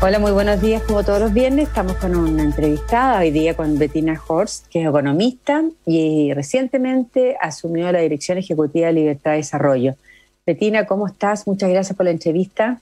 Hola, 0.00 0.20
muy 0.20 0.30
buenos 0.30 0.60
días. 0.60 0.80
Como 0.84 1.02
todos 1.02 1.18
los 1.18 1.32
viernes, 1.32 1.66
estamos 1.66 1.96
con 1.96 2.14
una 2.14 2.44
entrevistada 2.44 3.18
hoy 3.18 3.32
día 3.32 3.54
con 3.54 3.78
Bettina 3.78 4.22
Horst, 4.28 4.68
que 4.68 4.80
es 4.80 4.86
economista 4.86 5.64
y 5.84 6.32
recientemente 6.34 7.36
asumió 7.40 7.90
la 7.90 7.98
Dirección 7.98 8.38
Ejecutiva 8.38 8.86
de 8.86 8.92
Libertad 8.92 9.32
de 9.32 9.38
Desarrollo. 9.38 9.96
Bettina, 10.46 10.86
¿cómo 10.86 11.08
estás? 11.08 11.48
Muchas 11.48 11.68
gracias 11.70 11.96
por 11.96 12.04
la 12.04 12.12
entrevista. 12.12 12.80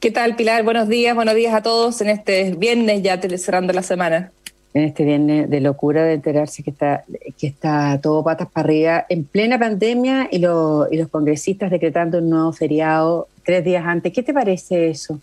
¿Qué 0.00 0.10
tal, 0.10 0.36
Pilar? 0.36 0.62
Buenos 0.62 0.88
días, 0.88 1.14
buenos 1.14 1.34
días 1.34 1.52
a 1.52 1.62
todos 1.62 2.00
en 2.00 2.08
este 2.08 2.54
viernes 2.54 3.02
ya 3.02 3.20
cerrando 3.36 3.74
la 3.74 3.82
semana. 3.82 4.32
En 4.72 4.84
este 4.84 5.04
viernes 5.04 5.50
de 5.50 5.60
locura 5.60 6.02
de 6.04 6.14
enterarse 6.14 6.62
que 6.62 6.70
está, 6.70 7.04
que 7.38 7.46
está 7.46 8.00
todo 8.02 8.24
patas 8.24 8.48
para 8.50 8.64
arriba 8.64 9.06
en 9.10 9.24
plena 9.24 9.58
pandemia 9.58 10.28
y, 10.32 10.36
y 10.36 10.96
los 10.96 11.08
congresistas 11.10 11.70
decretando 11.70 12.18
un 12.18 12.30
nuevo 12.30 12.54
feriado 12.54 13.28
tres 13.44 13.62
días 13.62 13.84
antes. 13.84 14.14
¿Qué 14.14 14.22
te 14.22 14.32
parece 14.32 14.88
eso? 14.88 15.20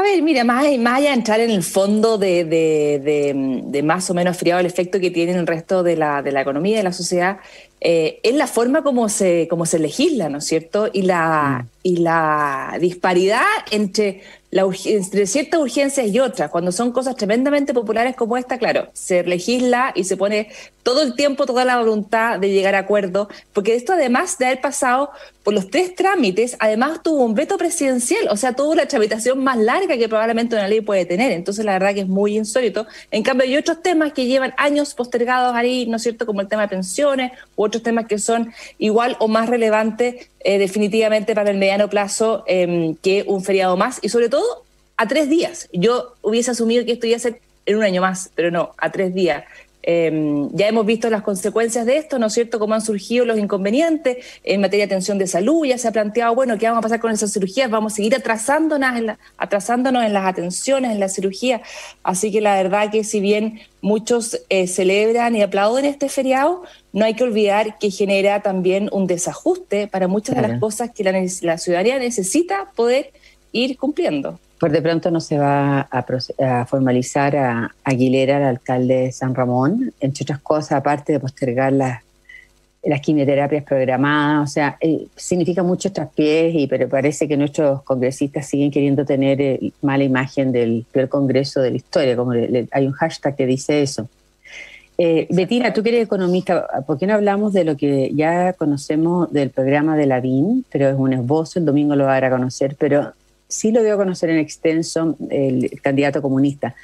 A 0.00 0.02
ver, 0.02 0.22
mira, 0.22 0.44
más, 0.44 0.64
más 0.78 0.96
allá 0.96 1.10
de 1.10 1.14
entrar 1.14 1.40
en 1.40 1.50
el 1.50 1.62
fondo 1.62 2.16
de, 2.16 2.46
de, 2.46 3.82
más 3.82 4.08
o 4.08 4.14
menos 4.14 4.34
friado 4.38 4.58
el 4.58 4.64
efecto 4.64 4.98
que 4.98 5.10
tiene 5.10 5.32
el 5.32 5.46
resto 5.46 5.82
de 5.82 5.94
la, 5.94 6.22
de 6.22 6.32
la 6.32 6.40
economía 6.40 6.72
y 6.72 6.76
de 6.78 6.82
la 6.84 6.94
sociedad, 6.94 7.36
eh, 7.80 8.20
es 8.22 8.34
la 8.34 8.46
forma 8.46 8.82
como 8.82 9.08
se, 9.08 9.48
como 9.48 9.64
se 9.64 9.78
legisla, 9.78 10.28
¿no 10.28 10.38
es 10.38 10.44
cierto? 10.44 10.90
Y 10.92 11.02
la, 11.02 11.64
mm. 11.64 11.68
y 11.82 11.96
la 11.96 12.76
disparidad 12.78 13.40
entre 13.70 14.22
la 14.50 14.68
entre 14.84 15.26
ciertas 15.26 15.60
urgencias 15.60 16.08
y 16.08 16.18
otras, 16.18 16.50
cuando 16.50 16.72
son 16.72 16.90
cosas 16.90 17.14
tremendamente 17.14 17.72
populares 17.72 18.16
como 18.16 18.36
esta, 18.36 18.58
claro, 18.58 18.88
se 18.94 19.22
legisla 19.22 19.92
y 19.94 20.04
se 20.04 20.16
pone 20.16 20.48
todo 20.82 21.02
el 21.02 21.14
tiempo, 21.14 21.46
toda 21.46 21.64
la 21.64 21.78
voluntad 21.78 22.38
de 22.40 22.50
llegar 22.50 22.74
a 22.74 22.80
acuerdo, 22.80 23.28
porque 23.52 23.76
esto 23.76 23.92
además 23.92 24.38
de 24.38 24.46
haber 24.46 24.60
pasado 24.60 25.10
por 25.44 25.54
los 25.54 25.70
tres 25.70 25.94
trámites, 25.94 26.56
además 26.58 27.00
tuvo 27.02 27.24
un 27.24 27.34
veto 27.34 27.56
presidencial, 27.58 28.28
o 28.28 28.36
sea, 28.36 28.54
tuvo 28.54 28.74
la 28.74 28.86
tramitación 28.86 29.42
más 29.44 29.56
larga 29.56 29.96
que 29.96 30.08
probablemente 30.08 30.56
una 30.56 30.66
ley 30.66 30.80
puede 30.80 31.04
tener, 31.04 31.30
entonces 31.30 31.64
la 31.64 31.72
verdad 31.72 31.94
que 31.94 32.00
es 32.00 32.08
muy 32.08 32.36
insólito. 32.36 32.86
En 33.12 33.22
cambio, 33.22 33.46
hay 33.46 33.56
otros 33.56 33.82
temas 33.82 34.12
que 34.12 34.26
llevan 34.26 34.52
años 34.56 34.94
postergados 34.94 35.54
ahí, 35.54 35.86
¿no 35.86 35.96
es 35.96 36.02
cierto?, 36.02 36.26
como 36.26 36.40
el 36.40 36.48
tema 36.48 36.62
de 36.62 36.68
pensiones, 36.68 37.32
u 37.54 37.64
otros 37.70 37.82
temas 37.82 38.06
que 38.06 38.18
son 38.18 38.52
igual 38.78 39.16
o 39.18 39.28
más 39.28 39.48
relevantes 39.48 40.28
eh, 40.40 40.58
definitivamente 40.58 41.34
para 41.34 41.50
el 41.50 41.56
mediano 41.56 41.88
plazo 41.88 42.44
em, 42.46 42.94
que 42.96 43.24
un 43.26 43.42
feriado 43.42 43.76
más 43.76 43.98
y 44.02 44.08
sobre 44.08 44.28
todo 44.28 44.64
a 44.96 45.08
tres 45.08 45.30
días. 45.30 45.68
Yo 45.72 46.14
hubiese 46.20 46.50
asumido 46.50 46.84
que 46.84 46.92
esto 46.92 47.06
iba 47.06 47.16
a 47.16 47.20
ser 47.20 47.40
en 47.66 47.76
un 47.76 47.82
año 47.82 48.02
más, 48.02 48.30
pero 48.34 48.50
no, 48.50 48.74
a 48.76 48.90
tres 48.90 49.14
días. 49.14 49.44
Em, 49.82 50.50
ya 50.52 50.68
hemos 50.68 50.84
visto 50.84 51.08
las 51.08 51.22
consecuencias 51.22 51.86
de 51.86 51.96
esto, 51.96 52.18
¿no 52.18 52.26
es 52.26 52.34
cierto?, 52.34 52.58
cómo 52.58 52.74
han 52.74 52.82
surgido 52.82 53.24
los 53.24 53.38
inconvenientes 53.38 54.18
en 54.44 54.60
materia 54.60 54.86
de 54.86 54.92
atención 54.92 55.16
de 55.16 55.26
salud, 55.26 55.64
ya 55.64 55.78
se 55.78 55.88
ha 55.88 55.92
planteado, 55.92 56.34
bueno, 56.34 56.58
¿qué 56.58 56.66
vamos 56.66 56.80
a 56.80 56.82
pasar 56.82 57.00
con 57.00 57.10
esas 57.10 57.32
cirugías? 57.32 57.70
Vamos 57.70 57.94
a 57.94 57.96
seguir 57.96 58.14
atrasándonos 58.14 58.98
en, 58.98 59.16
atrasándonos 59.38 60.04
en 60.04 60.12
las 60.12 60.26
atenciones, 60.26 60.90
en 60.90 61.00
la 61.00 61.08
cirugía. 61.08 61.62
Así 62.02 62.30
que 62.30 62.40
la 62.40 62.56
verdad 62.56 62.90
que 62.90 63.04
si 63.04 63.20
bien 63.20 63.60
muchos 63.80 64.38
eh, 64.50 64.66
celebran 64.66 65.34
y 65.34 65.42
aplauden 65.42 65.86
este 65.86 66.08
feriado, 66.08 66.62
no 66.92 67.04
hay 67.06 67.14
que 67.14 67.24
olvidar 67.24 67.78
que 67.78 67.90
genera 67.90 68.42
también 68.42 68.90
un 68.92 69.06
desajuste 69.06 69.86
para 69.86 70.08
muchas 70.08 70.36
de 70.36 70.42
las 70.42 70.60
cosas 70.60 70.90
que 70.90 71.04
la, 71.04 71.12
la 71.42 71.58
ciudadanía 71.58 71.98
necesita 71.98 72.70
poder 72.76 73.12
ir 73.52 73.78
cumpliendo. 73.78 74.38
Por 74.60 74.70
de 74.70 74.82
pronto 74.82 75.10
no 75.10 75.20
se 75.20 75.38
va 75.38 75.88
a, 75.90 76.66
formalizar 76.66 77.34
a 77.34 77.74
Aguilera, 77.82 78.36
el 78.36 78.44
alcalde 78.44 78.94
de 78.94 79.12
San 79.12 79.34
Ramón, 79.34 79.94
entre 80.00 80.22
otras 80.22 80.38
cosas, 80.40 80.72
aparte 80.72 81.14
de 81.14 81.18
postergar 81.18 81.72
las, 81.72 82.02
las 82.82 83.00
quimioterapias 83.00 83.64
programadas, 83.64 84.50
o 84.50 84.52
sea, 84.52 84.76
eh, 84.82 85.06
significa 85.16 85.62
muchos 85.62 85.94
traspiés, 85.94 86.54
y, 86.54 86.66
pero 86.66 86.90
parece 86.90 87.26
que 87.26 87.38
nuestros 87.38 87.82
congresistas 87.84 88.46
siguen 88.46 88.70
queriendo 88.70 89.06
tener 89.06 89.40
eh, 89.40 89.72
mala 89.80 90.04
imagen 90.04 90.52
del 90.52 90.84
peor 90.92 91.08
congreso 91.08 91.62
de 91.62 91.70
la 91.70 91.76
historia, 91.78 92.14
como 92.14 92.32
hay 92.32 92.86
un 92.86 92.92
hashtag 92.92 93.36
que 93.36 93.46
dice 93.46 93.80
eso. 93.80 94.10
Eh, 94.98 95.26
Betina, 95.30 95.72
tú 95.72 95.82
que 95.82 95.88
eres 95.88 96.04
economista, 96.04 96.66
¿por 96.86 96.98
qué 96.98 97.06
no 97.06 97.14
hablamos 97.14 97.54
de 97.54 97.64
lo 97.64 97.78
que 97.78 98.12
ya 98.14 98.52
conocemos 98.52 99.32
del 99.32 99.48
programa 99.48 99.96
de 99.96 100.04
la 100.04 100.20
BIN? 100.20 100.66
Pero 100.70 100.90
es 100.90 100.94
un 100.98 101.14
esbozo, 101.14 101.58
el 101.58 101.64
domingo 101.64 101.96
lo 101.96 102.04
va 102.04 102.10
a 102.10 102.20
dar 102.20 102.26
a 102.26 102.30
conocer, 102.30 102.76
pero 102.78 103.14
sí 103.50 103.72
lo 103.72 103.82
dio 103.82 103.94
a 103.94 103.98
conocer 103.98 104.30
en 104.30 104.38
extenso 104.38 105.16
el 105.28 105.80
candidato 105.82 106.22
comunista. 106.22 106.74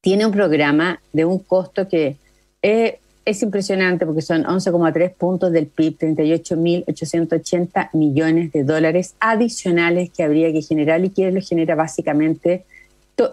Tiene 0.00 0.26
un 0.26 0.32
programa 0.32 1.00
de 1.12 1.24
un 1.24 1.38
costo 1.40 1.88
que 1.88 2.16
es, 2.62 3.42
impresionante 3.42 4.04
porque 4.04 4.20
son 4.20 4.44
11,3 4.44 5.14
puntos 5.14 5.50
del 5.50 5.66
PIB, 5.66 5.98
38.880 5.98 7.88
millones 7.94 8.52
de 8.52 8.64
dólares 8.64 9.14
adicionales 9.18 10.10
que 10.10 10.22
habría 10.22 10.52
que 10.52 10.60
generar 10.60 11.02
y 11.04 11.08
que 11.10 11.30
lo 11.30 11.40
genera 11.40 11.74
básicamente 11.74 12.64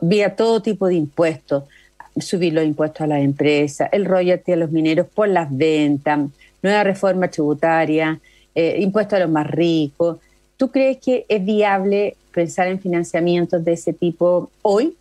vía 0.02 0.36
todo 0.36 0.62
tipo 0.62 0.88
de 0.88 0.96
impuestos. 0.96 1.66
Subir 2.18 2.54
los 2.54 2.64
impuestos 2.66 3.02
a 3.02 3.08
las 3.08 3.22
empresas, 3.22 3.90
el 3.92 4.06
royalty 4.06 4.54
a 4.54 4.58
los 4.58 4.72
mineros 4.72 5.08
por 5.08 5.28
las 5.30 5.48
ventas, 5.56 6.30
nueva 6.62 6.84
reforma 6.84 7.30
tributaria, 7.30 8.20
eh, 8.54 8.78
impuestos 8.80 9.18
a 9.18 9.20
los 9.22 9.30
más 9.30 9.48
ricos. 9.48 10.20
¿Tú 10.62 10.70
crees 10.70 11.00
que 11.00 11.26
es 11.28 11.44
viable 11.44 12.18
pensar 12.32 12.68
en 12.68 12.80
financiamientos 12.80 13.66
de 13.66 13.74
ese 13.74 13.94
tipo 13.94 14.52
hoy? 14.62 14.96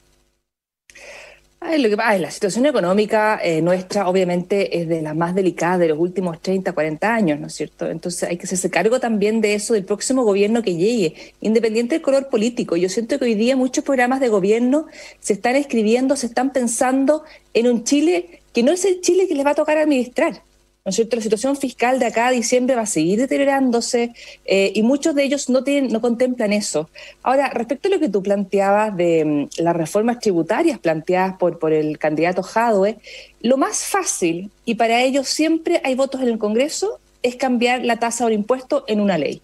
lo 1.77 1.89
que 1.91 1.97
pasa 1.99 2.17
la 2.17 2.31
situación 2.31 2.65
económica 2.65 3.39
eh, 3.45 3.61
nuestra 3.61 4.09
obviamente 4.09 4.81
es 4.81 4.89
de 4.89 5.03
las 5.03 5.15
más 5.15 5.35
delicadas 5.35 5.79
de 5.81 5.89
los 5.89 5.99
últimos 5.99 6.41
30, 6.41 6.73
40 6.73 7.15
años, 7.15 7.39
¿no 7.39 7.49
es 7.49 7.55
cierto? 7.55 7.91
Entonces 7.91 8.27
hay 8.27 8.39
que 8.39 8.45
hacerse 8.45 8.71
cargo 8.71 9.01
también 9.01 9.43
de 9.43 9.53
eso 9.53 9.75
del 9.75 9.85
próximo 9.85 10.25
gobierno 10.25 10.63
que 10.63 10.77
llegue, 10.77 11.15
independiente 11.43 11.97
del 11.97 12.03
color 12.03 12.31
político. 12.31 12.77
Yo 12.77 12.89
siento 12.89 13.19
que 13.19 13.27
hoy 13.27 13.35
día 13.35 13.55
muchos 13.55 13.85
programas 13.85 14.21
de 14.21 14.29
gobierno 14.29 14.87
se 15.21 15.35
están 15.35 15.57
escribiendo, 15.57 16.17
se 16.17 16.29
están 16.29 16.55
pensando 16.55 17.25
en 17.53 17.67
un 17.67 17.85
Chile 17.85 18.41
que 18.55 18.63
no 18.63 18.73
es 18.73 18.87
el 18.87 19.03
Chile 19.03 19.29
que 19.29 19.35
les 19.35 19.45
va 19.45 19.51
a 19.51 19.57
tocar 19.57 19.77
administrar. 19.77 20.43
¿No 20.85 20.91
es 20.91 20.97
cierto? 20.97 21.17
La 21.17 21.23
situación 21.23 21.57
fiscal 21.57 21.99
de 21.99 22.07
acá 22.07 22.29
a 22.29 22.31
diciembre 22.31 22.75
va 22.75 22.83
a 22.83 22.87
seguir 22.87 23.19
deteriorándose 23.19 24.13
eh, 24.45 24.73
y 24.75 24.83
muchos 24.83 25.15
de 25.15 25.25
ellos 25.25 25.51
no, 25.51 25.63
tienen, 25.63 25.93
no 25.93 26.01
contemplan 26.01 26.53
eso. 26.53 26.89
Ahora, 27.23 27.51
respecto 27.51 27.89
a 27.89 27.91
lo 27.93 28.01
que 28.01 28.09
tú 28.09 28.23
planteabas 28.23 28.97
de 28.97 29.25
mm, 29.25 29.63
las 29.63 29.77
reformas 29.77 30.19
tributarias 30.21 30.79
planteadas 30.79 31.37
por, 31.37 31.59
por 31.59 31.73
el 31.73 31.99
candidato 31.99 32.43
Jadwe, 32.43 32.99
lo 33.41 33.57
más 33.57 33.85
fácil, 33.85 34.51
y 34.65 34.77
para 34.77 35.03
ello 35.03 35.25
siempre 35.25 35.81
hay 35.85 35.95
votos 35.95 36.23
en 36.23 36.29
el 36.29 36.39
Congreso, 36.39 36.99
es 37.23 37.37
cambiar 37.37 37.85
la 37.85 37.99
tasa 37.99 38.25
o 38.25 38.29
el 38.29 38.35
impuesto 38.35 38.85
en 38.87 39.01
una 39.01 39.19
ley. 39.19 39.43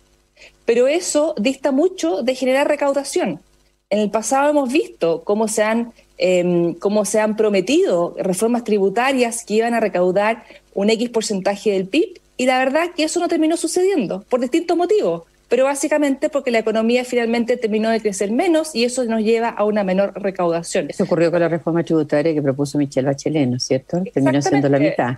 Pero 0.64 0.88
eso 0.88 1.34
dista 1.38 1.70
mucho 1.70 2.22
de 2.22 2.34
generar 2.34 2.68
recaudación. 2.68 3.40
En 3.88 4.00
el 4.00 4.10
pasado 4.10 4.50
hemos 4.50 4.72
visto 4.72 5.22
cómo 5.22 5.46
se 5.46 5.62
han, 5.62 5.92
em, 6.18 6.74
cómo 6.74 7.04
se 7.04 7.20
han 7.20 7.36
prometido 7.36 8.16
reformas 8.18 8.64
tributarias 8.64 9.44
que 9.44 9.54
iban 9.54 9.74
a 9.74 9.80
recaudar 9.80 10.44
un 10.76 10.90
X 10.90 11.08
porcentaje 11.08 11.72
del 11.72 11.86
PIB 11.86 12.20
y 12.36 12.46
la 12.46 12.58
verdad 12.58 12.90
que 12.94 13.04
eso 13.04 13.18
no 13.18 13.28
terminó 13.28 13.56
sucediendo 13.56 14.24
por 14.28 14.40
distintos 14.40 14.76
motivos, 14.76 15.22
pero 15.48 15.64
básicamente 15.64 16.28
porque 16.28 16.50
la 16.50 16.58
economía 16.58 17.04
finalmente 17.04 17.56
terminó 17.56 17.88
de 17.88 18.00
crecer 18.00 18.30
menos 18.30 18.74
y 18.74 18.84
eso 18.84 19.02
nos 19.04 19.22
lleva 19.22 19.48
a 19.48 19.64
una 19.64 19.84
menor 19.84 20.12
recaudación. 20.20 20.86
Eso 20.90 21.04
ocurrió 21.04 21.30
con 21.30 21.40
la 21.40 21.48
reforma 21.48 21.82
tributaria 21.82 22.34
que 22.34 22.42
propuso 22.42 22.76
Michelle 22.76 23.06
Bachelet, 23.06 23.48
¿no 23.48 23.56
es 23.56 23.62
cierto? 23.64 24.02
Terminó 24.12 24.42
siendo 24.42 24.68
la 24.68 24.78
mitad 24.78 25.16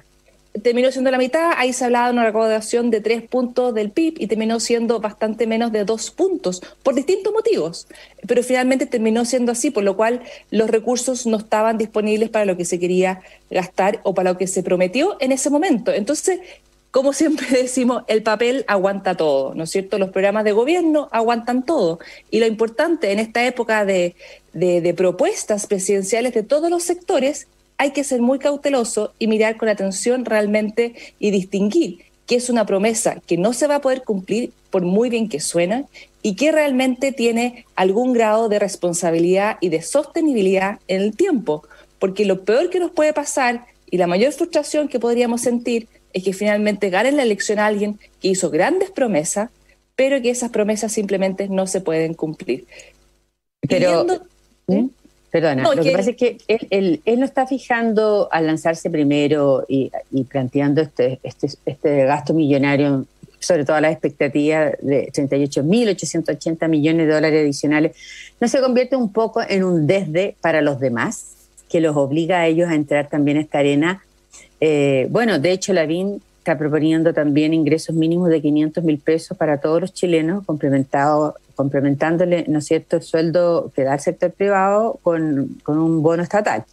terminó 0.62 0.90
siendo 0.92 1.10
la 1.10 1.18
mitad, 1.18 1.52
ahí 1.56 1.72
se 1.72 1.84
hablaba 1.84 2.06
de 2.06 2.12
una 2.12 2.24
recaudación 2.24 2.90
de 2.90 3.00
tres 3.00 3.22
puntos 3.22 3.74
del 3.74 3.90
PIB 3.90 4.14
y 4.18 4.26
terminó 4.26 4.60
siendo 4.60 5.00
bastante 5.00 5.46
menos 5.46 5.72
de 5.72 5.84
dos 5.84 6.10
puntos, 6.10 6.62
por 6.82 6.94
distintos 6.94 7.32
motivos. 7.32 7.88
Pero 8.26 8.42
finalmente 8.42 8.86
terminó 8.86 9.24
siendo 9.24 9.52
así, 9.52 9.70
por 9.70 9.84
lo 9.84 9.96
cual 9.96 10.22
los 10.50 10.70
recursos 10.70 11.26
no 11.26 11.36
estaban 11.38 11.78
disponibles 11.78 12.30
para 12.30 12.44
lo 12.44 12.56
que 12.56 12.64
se 12.64 12.78
quería 12.78 13.20
gastar 13.50 14.00
o 14.02 14.14
para 14.14 14.32
lo 14.32 14.38
que 14.38 14.46
se 14.46 14.62
prometió 14.62 15.16
en 15.20 15.32
ese 15.32 15.50
momento. 15.50 15.92
Entonces, 15.92 16.40
como 16.90 17.12
siempre 17.12 17.46
decimos, 17.62 18.04
el 18.06 18.22
papel 18.22 18.64
aguanta 18.68 19.16
todo, 19.16 19.54
¿no 19.54 19.64
es 19.64 19.70
cierto? 19.70 19.98
Los 19.98 20.10
programas 20.10 20.44
de 20.44 20.52
gobierno 20.52 21.08
aguantan 21.12 21.64
todo. 21.64 21.98
Y 22.30 22.40
lo 22.40 22.46
importante 22.46 23.12
en 23.12 23.18
esta 23.18 23.46
época 23.46 23.84
de, 23.84 24.14
de 24.52 24.94
propuestas 24.94 25.66
presidenciales 25.66 26.34
de 26.34 26.42
todos 26.42 26.70
los 26.70 26.82
sectores 26.82 27.46
hay 27.78 27.92
que 27.92 28.04
ser 28.04 28.20
muy 28.20 28.38
cauteloso 28.38 29.14
y 29.18 29.28
mirar 29.28 29.56
con 29.56 29.68
atención 29.68 30.24
realmente 30.24 30.94
y 31.18 31.30
distinguir 31.30 32.00
que 32.28 32.36
es 32.36 32.50
una 32.50 32.66
promesa 32.66 33.22
que 33.26 33.38
no 33.38 33.54
se 33.54 33.66
va 33.66 33.76
a 33.76 33.80
poder 33.80 34.02
cumplir 34.02 34.52
por 34.70 34.82
muy 34.82 35.08
bien 35.08 35.30
que 35.30 35.40
suena 35.40 35.86
y 36.22 36.36
que 36.36 36.52
realmente 36.52 37.10
tiene 37.10 37.64
algún 37.74 38.12
grado 38.12 38.50
de 38.50 38.58
responsabilidad 38.58 39.56
y 39.62 39.70
de 39.70 39.80
sostenibilidad 39.80 40.78
en 40.88 41.00
el 41.00 41.16
tiempo. 41.16 41.64
Porque 41.98 42.26
lo 42.26 42.44
peor 42.44 42.68
que 42.68 42.80
nos 42.80 42.90
puede 42.90 43.14
pasar 43.14 43.64
y 43.90 43.96
la 43.96 44.06
mayor 44.06 44.32
frustración 44.32 44.88
que 44.88 45.00
podríamos 45.00 45.40
sentir 45.40 45.88
es 46.12 46.22
que 46.22 46.34
finalmente 46.34 46.90
gane 46.90 47.12
la 47.12 47.22
elección 47.22 47.58
a 47.58 47.66
alguien 47.66 47.98
que 48.20 48.28
hizo 48.28 48.50
grandes 48.50 48.90
promesas, 48.90 49.50
pero 49.96 50.20
que 50.20 50.28
esas 50.28 50.50
promesas 50.50 50.92
simplemente 50.92 51.48
no 51.48 51.66
se 51.66 51.80
pueden 51.80 52.12
cumplir. 52.12 52.66
Pero, 53.66 54.06
¿Mm? 54.66 54.88
Perdona, 55.30 55.62
lo 55.74 55.82
que, 55.82 55.92
pasa 55.92 56.10
es 56.10 56.16
que 56.16 56.38
él, 56.48 57.02
no 57.18 57.24
está 57.24 57.46
fijando 57.46 58.28
al 58.30 58.46
lanzarse 58.46 58.88
primero 58.88 59.66
y, 59.68 59.90
planteando 60.28 60.80
este, 60.80 61.20
este, 61.22 61.48
este 61.66 62.04
gasto 62.04 62.32
millonario 62.32 63.04
sobre 63.40 63.64
todo 63.64 63.80
la 63.80 63.90
expectativa 63.90 64.72
de 64.80 65.10
38.880 65.12 66.68
millones 66.68 67.06
de 67.06 67.12
dólares 67.12 67.42
adicionales, 67.42 67.96
no 68.40 68.48
se 68.48 68.60
convierte 68.60 68.96
un 68.96 69.12
poco 69.12 69.40
en 69.46 69.64
un 69.64 69.86
desde 69.86 70.36
para 70.40 70.60
los 70.60 70.80
demás, 70.80 71.34
que 71.68 71.80
los 71.80 71.96
obliga 71.96 72.40
a 72.40 72.46
ellos 72.46 72.68
a 72.68 72.74
entrar 72.74 73.08
también 73.08 73.36
a 73.36 73.40
esta 73.40 73.58
arena. 73.58 74.02
Eh, 74.60 75.06
bueno, 75.10 75.38
de 75.38 75.52
hecho, 75.52 75.72
la 75.72 75.86
BIN 75.86 76.20
está 76.48 76.56
proponiendo 76.56 77.12
también 77.12 77.52
ingresos 77.52 77.94
mínimos 77.94 78.30
de 78.30 78.40
500 78.40 78.82
mil 78.82 78.98
pesos 78.98 79.36
para 79.36 79.60
todos 79.60 79.82
los 79.82 79.92
chilenos, 79.92 80.46
complementado, 80.46 81.34
complementándole, 81.54 82.46
¿no 82.48 82.60
es 82.60 82.64
cierto?, 82.64 82.96
el 82.96 83.02
sueldo 83.02 83.70
que 83.76 83.84
da 83.84 83.92
el 83.92 84.00
sector 84.00 84.32
privado 84.32 84.98
con, 85.02 85.58
con 85.62 85.78
un 85.78 86.02
bono 86.02 86.22
estatal. 86.22 86.64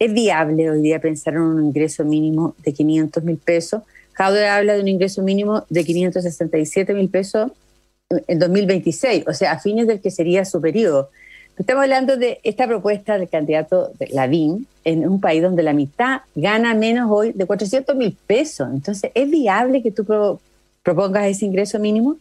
¿Es 0.00 0.12
viable 0.12 0.68
hoy 0.68 0.82
día 0.82 1.00
pensar 1.00 1.34
en 1.34 1.42
un 1.42 1.66
ingreso 1.66 2.04
mínimo 2.04 2.56
de 2.64 2.72
500 2.72 3.22
mil 3.22 3.36
pesos? 3.36 3.82
Jaude 4.14 4.48
habla 4.48 4.74
de 4.74 4.80
un 4.80 4.88
ingreso 4.88 5.22
mínimo 5.22 5.64
de 5.70 5.84
567 5.84 6.92
mil 6.92 7.08
pesos 7.08 7.52
en 8.26 8.40
2026, 8.40 9.28
o 9.28 9.32
sea, 9.34 9.52
a 9.52 9.60
fines 9.60 9.86
del 9.86 10.00
que 10.00 10.10
sería 10.10 10.44
su 10.44 10.60
periodo. 10.60 11.10
Estamos 11.62 11.84
hablando 11.84 12.16
de 12.16 12.40
esta 12.42 12.66
propuesta 12.66 13.16
del 13.16 13.28
candidato 13.28 13.92
de 13.96 14.08
Lavín 14.08 14.66
en 14.82 15.08
un 15.08 15.20
país 15.20 15.40
donde 15.40 15.62
la 15.62 15.72
mitad 15.72 16.22
gana 16.34 16.74
menos 16.74 17.08
hoy 17.08 17.30
de 17.30 17.46
400 17.46 17.94
mil 17.94 18.16
pesos. 18.26 18.68
Entonces, 18.68 19.12
¿es 19.14 19.30
viable 19.30 19.80
que 19.80 19.92
tú 19.92 20.04
propongas 20.82 21.26
ese 21.26 21.46
ingreso 21.46 21.78
mínimo? 21.78 22.16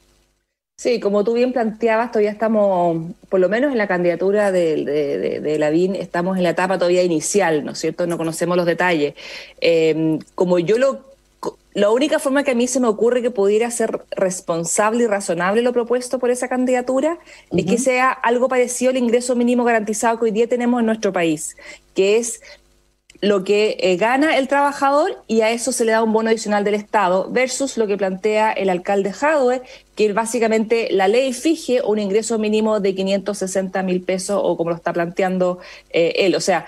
Sí, 0.77 0.99
como 0.99 1.23
tú 1.23 1.33
bien 1.33 1.53
planteabas, 1.53 2.11
todavía 2.11 2.29
estamos, 2.29 3.03
por 3.29 3.39
lo 3.39 3.49
menos 3.49 3.71
en 3.71 3.79
la 3.79 3.87
candidatura 3.87 4.51
de, 4.51 5.41
de, 5.41 5.57
Lavín, 5.57 5.95
estamos 5.95 6.37
en 6.37 6.43
la 6.43 6.51
etapa 6.51 6.77
todavía 6.77 7.01
inicial, 7.01 7.65
¿no 7.65 7.71
es 7.71 7.79
cierto? 7.79 8.05
No 8.05 8.19
conocemos 8.19 8.55
los 8.55 8.67
detalles. 8.67 9.15
Eh, 9.59 10.19
como 10.35 10.59
yo 10.59 10.77
lo 10.77 11.10
la 11.73 11.89
única 11.89 12.19
forma 12.19 12.43
que 12.43 12.51
a 12.51 12.55
mí 12.55 12.67
se 12.67 12.79
me 12.79 12.87
ocurre 12.87 13.21
que 13.21 13.31
pudiera 13.31 13.71
ser 13.71 14.01
responsable 14.11 15.03
y 15.03 15.07
razonable 15.07 15.61
lo 15.61 15.71
propuesto 15.71 16.19
por 16.19 16.29
esa 16.29 16.49
candidatura 16.49 17.17
es 17.51 17.65
que 17.65 17.77
sea 17.77 18.11
algo 18.11 18.49
parecido 18.49 18.91
al 18.91 18.97
ingreso 18.97 19.35
mínimo 19.35 19.63
garantizado 19.63 20.19
que 20.19 20.25
hoy 20.25 20.31
día 20.31 20.47
tenemos 20.47 20.81
en 20.81 20.85
nuestro 20.85 21.13
país, 21.13 21.55
que 21.95 22.17
es 22.17 22.41
lo 23.21 23.43
que 23.43 23.77
eh, 23.79 23.97
gana 23.97 24.37
el 24.37 24.47
trabajador 24.47 25.23
y 25.27 25.41
a 25.41 25.51
eso 25.51 25.71
se 25.71 25.85
le 25.85 25.91
da 25.91 26.03
un 26.03 26.11
bono 26.11 26.29
adicional 26.29 26.63
del 26.63 26.73
Estado, 26.73 27.29
versus 27.29 27.77
lo 27.77 27.85
que 27.85 27.95
plantea 27.95 28.51
el 28.51 28.69
alcalde 28.69 29.13
Jadwe, 29.13 29.61
que 29.95 30.11
básicamente 30.11 30.89
la 30.91 31.07
ley 31.07 31.31
fije 31.31 31.81
un 31.83 31.99
ingreso 31.99 32.39
mínimo 32.39 32.79
de 32.79 32.95
560 32.95 33.83
mil 33.83 34.01
pesos 34.01 34.41
o 34.43 34.57
como 34.57 34.71
lo 34.71 34.75
está 34.75 34.91
planteando 34.91 35.59
eh, 35.91 36.13
él. 36.17 36.35
O 36.35 36.41
sea, 36.41 36.65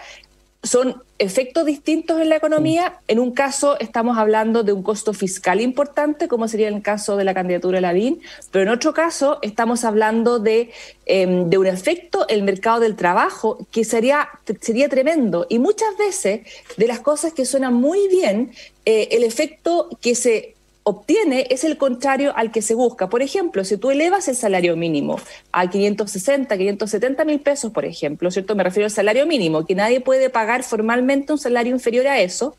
son 0.63 1.03
efectos 1.19 1.65
distintos 1.65 2.21
en 2.21 2.29
la 2.29 2.37
economía. 2.37 2.99
En 3.07 3.19
un 3.19 3.31
caso 3.31 3.77
estamos 3.79 4.17
hablando 4.17 4.63
de 4.63 4.71
un 4.71 4.81
costo 4.81 5.13
fiscal 5.13 5.59
importante, 5.59 6.27
como 6.29 6.47
sería 6.47 6.69
el 6.69 6.81
caso 6.81 7.17
de 7.17 7.25
la 7.25 7.33
candidatura 7.33 7.77
de 7.77 7.81
Lavín, 7.81 8.21
pero 8.51 8.63
en 8.63 8.69
otro 8.69 8.93
caso 8.93 9.39
estamos 9.41 9.83
hablando 9.83 10.39
de, 10.39 10.71
em, 11.05 11.49
de 11.49 11.57
un 11.57 11.67
efecto 11.67 12.25
en 12.29 12.39
el 12.39 12.43
mercado 12.43 12.79
del 12.79 12.95
trabajo 12.95 13.67
que 13.71 13.83
sería, 13.83 14.29
sería 14.61 14.87
tremendo. 14.87 15.45
Y 15.49 15.59
muchas 15.59 15.97
veces 15.97 16.41
de 16.77 16.87
las 16.87 17.01
cosas 17.01 17.33
que 17.33 17.45
suenan 17.45 17.73
muy 17.73 18.07
bien, 18.07 18.51
eh, 18.85 19.09
el 19.11 19.23
efecto 19.23 19.89
que 20.01 20.15
se 20.15 20.55
obtiene 20.83 21.47
es 21.49 21.63
el 21.63 21.77
contrario 21.77 22.33
al 22.35 22.51
que 22.51 22.61
se 22.61 22.75
busca. 22.75 23.09
Por 23.09 23.21
ejemplo, 23.21 23.63
si 23.63 23.77
tú 23.77 23.91
elevas 23.91 24.27
el 24.27 24.35
salario 24.35 24.75
mínimo 24.75 25.19
a 25.51 25.69
560, 25.69 26.57
570 26.57 27.25
mil 27.25 27.39
pesos, 27.39 27.71
por 27.71 27.85
ejemplo, 27.85 28.29
¿cierto? 28.31 28.55
Me 28.55 28.63
refiero 28.63 28.85
al 28.85 28.91
salario 28.91 29.25
mínimo, 29.25 29.65
que 29.65 29.75
nadie 29.75 30.01
puede 30.01 30.29
pagar 30.29 30.63
formalmente 30.63 31.31
un 31.31 31.39
salario 31.39 31.73
inferior 31.73 32.07
a 32.07 32.21
eso. 32.21 32.57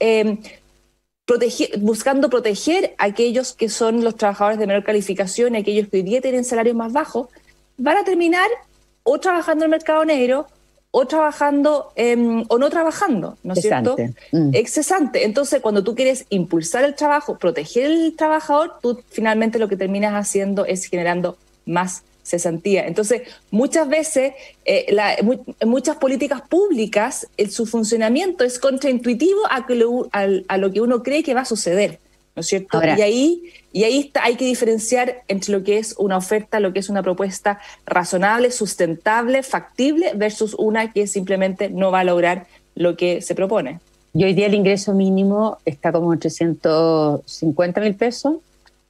Eh, 0.00 0.38
buscando 1.78 2.28
proteger 2.28 2.94
a 2.98 3.04
aquellos 3.04 3.54
que 3.54 3.68
son 3.68 4.04
los 4.04 4.16
trabajadores 4.16 4.58
de 4.58 4.66
menor 4.66 4.84
calificación 4.84 5.54
y 5.54 5.58
aquellos 5.58 5.88
que 5.88 5.98
hoy 5.98 6.02
día 6.02 6.20
tienen 6.20 6.44
salarios 6.44 6.76
más 6.76 6.92
bajos, 6.92 7.28
van 7.78 7.96
a 7.96 8.04
terminar 8.04 8.48
o 9.02 9.18
trabajando 9.18 9.64
en 9.64 9.72
el 9.72 9.78
mercado 9.78 10.04
negro 10.04 10.46
o 10.94 11.06
trabajando 11.06 11.90
em, 11.96 12.44
o 12.48 12.58
no 12.58 12.68
trabajando, 12.68 13.38
¿no 13.42 13.54
es 13.54 13.62
cierto? 13.62 13.96
Mm. 14.30 14.54
Excesante. 14.54 15.24
Entonces, 15.24 15.62
cuando 15.62 15.82
tú 15.82 15.94
quieres 15.94 16.26
impulsar 16.28 16.84
el 16.84 16.94
trabajo, 16.94 17.38
proteger 17.38 17.90
el 17.90 18.14
trabajador, 18.14 18.74
tú 18.80 19.00
finalmente 19.08 19.58
lo 19.58 19.68
que 19.68 19.76
terminas 19.76 20.12
haciendo 20.12 20.66
es 20.66 20.84
generando 20.84 21.38
más 21.64 22.02
cesantía. 22.22 22.86
Entonces, 22.86 23.22
muchas 23.50 23.88
veces, 23.88 24.34
eh, 24.66 24.94
en 25.60 25.68
muchas 25.68 25.96
políticas 25.96 26.42
públicas, 26.42 27.26
su 27.50 27.64
funcionamiento 27.64 28.44
es 28.44 28.58
contraintuitivo 28.58 29.40
a, 29.50 29.66
a 30.48 30.58
lo 30.58 30.72
que 30.72 30.80
uno 30.82 31.02
cree 31.02 31.22
que 31.22 31.32
va 31.32 31.40
a 31.40 31.46
suceder. 31.46 32.00
¿No 32.34 32.40
es 32.40 32.46
cierto? 32.46 32.80
y 32.82 33.00
ahí, 33.02 33.42
y 33.72 33.84
ahí 33.84 33.98
está, 34.00 34.24
hay 34.24 34.36
que 34.36 34.44
diferenciar 34.44 35.22
entre 35.28 35.52
lo 35.52 35.62
que 35.62 35.78
es 35.78 35.94
una 35.98 36.16
oferta, 36.16 36.60
lo 36.60 36.72
que 36.72 36.78
es 36.78 36.88
una 36.88 37.02
propuesta 37.02 37.60
razonable, 37.86 38.50
sustentable, 38.50 39.42
factible, 39.42 40.12
versus 40.14 40.54
una 40.54 40.92
que 40.92 41.06
simplemente 41.06 41.68
no 41.68 41.90
va 41.90 42.00
a 42.00 42.04
lograr 42.04 42.46
lo 42.74 42.96
que 42.96 43.20
se 43.20 43.34
propone. 43.34 43.80
Y 44.14 44.24
hoy 44.24 44.34
día 44.34 44.46
el 44.46 44.54
ingreso 44.54 44.92
mínimo 44.94 45.58
está 45.64 45.92
como 45.92 46.12
en 46.12 46.18
350 46.18 47.80
mil 47.80 47.94
pesos. 47.94 48.36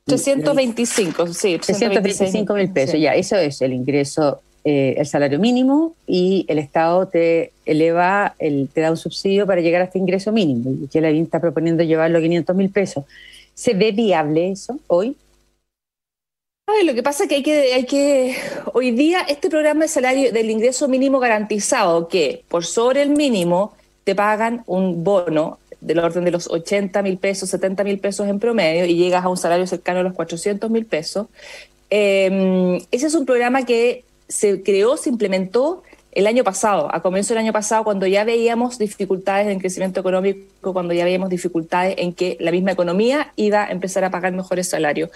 325, 0.06 1.28
sí. 1.28 1.58
325 1.58 2.54
mil 2.54 2.72
pesos, 2.72 2.98
ya, 2.98 3.14
eso 3.14 3.36
es 3.36 3.62
el 3.62 3.72
ingreso, 3.72 4.40
eh, 4.64 4.94
el 4.98 5.06
salario 5.06 5.38
mínimo 5.38 5.94
y 6.08 6.44
el 6.48 6.58
Estado 6.58 7.06
te 7.06 7.51
eleva, 7.64 8.34
el, 8.38 8.68
te 8.72 8.80
da 8.80 8.90
un 8.90 8.96
subsidio 8.96 9.46
para 9.46 9.60
llegar 9.60 9.82
a 9.82 9.84
este 9.84 9.98
ingreso 9.98 10.32
mínimo. 10.32 10.70
Y 10.84 10.88
que 10.88 11.00
la 11.00 11.10
está 11.10 11.40
proponiendo 11.40 11.82
llevarlo 11.82 12.18
a 12.18 12.22
500 12.22 12.56
mil 12.56 12.70
pesos. 12.70 13.04
¿Se 13.54 13.74
ve 13.74 13.92
viable 13.92 14.50
eso 14.50 14.78
hoy? 14.86 15.16
Ay, 16.66 16.86
lo 16.86 16.94
que 16.94 17.02
pasa 17.02 17.24
es 17.24 17.28
que 17.28 17.36
hay, 17.36 17.42
que 17.42 17.74
hay 17.74 17.84
que, 17.84 18.36
hoy 18.72 18.92
día 18.92 19.22
este 19.28 19.50
programa 19.50 19.82
de 19.82 19.88
salario 19.88 20.32
del 20.32 20.48
ingreso 20.48 20.88
mínimo 20.88 21.18
garantizado, 21.18 22.08
que 22.08 22.44
por 22.48 22.64
sobre 22.64 23.02
el 23.02 23.10
mínimo 23.10 23.74
te 24.04 24.14
pagan 24.14 24.62
un 24.66 25.04
bono 25.04 25.58
del 25.80 25.98
orden 25.98 26.24
de 26.24 26.30
los 26.30 26.48
80 26.48 27.02
mil 27.02 27.18
pesos, 27.18 27.50
70 27.50 27.84
mil 27.84 27.98
pesos 27.98 28.28
en 28.28 28.38
promedio 28.38 28.84
y 28.86 28.94
llegas 28.94 29.24
a 29.24 29.28
un 29.28 29.36
salario 29.36 29.66
cercano 29.66 30.00
a 30.00 30.02
los 30.04 30.14
400 30.14 30.70
mil 30.70 30.86
pesos. 30.86 31.26
Em, 31.90 32.76
ese 32.90 33.06
es 33.08 33.14
un 33.14 33.26
programa 33.26 33.66
que 33.66 34.04
se 34.28 34.62
creó, 34.62 34.96
se 34.96 35.10
implementó 35.10 35.82
el 36.12 36.26
año 36.26 36.44
pasado, 36.44 36.94
a 36.94 37.00
comienzo 37.00 37.32
del 37.34 37.42
año 37.42 37.52
pasado, 37.52 37.84
cuando 37.84 38.06
ya 38.06 38.22
veíamos 38.24 38.78
dificultades 38.78 39.48
en 39.48 39.58
crecimiento 39.58 40.00
económico, 40.00 40.72
cuando 40.72 40.92
ya 40.92 41.04
veíamos 41.04 41.30
dificultades 41.30 41.94
en 41.98 42.12
que 42.12 42.36
la 42.38 42.50
misma 42.50 42.72
economía 42.72 43.32
iba 43.36 43.64
a 43.64 43.70
empezar 43.70 44.04
a 44.04 44.10
pagar 44.10 44.32
mejores 44.32 44.68
salarios. 44.68 45.10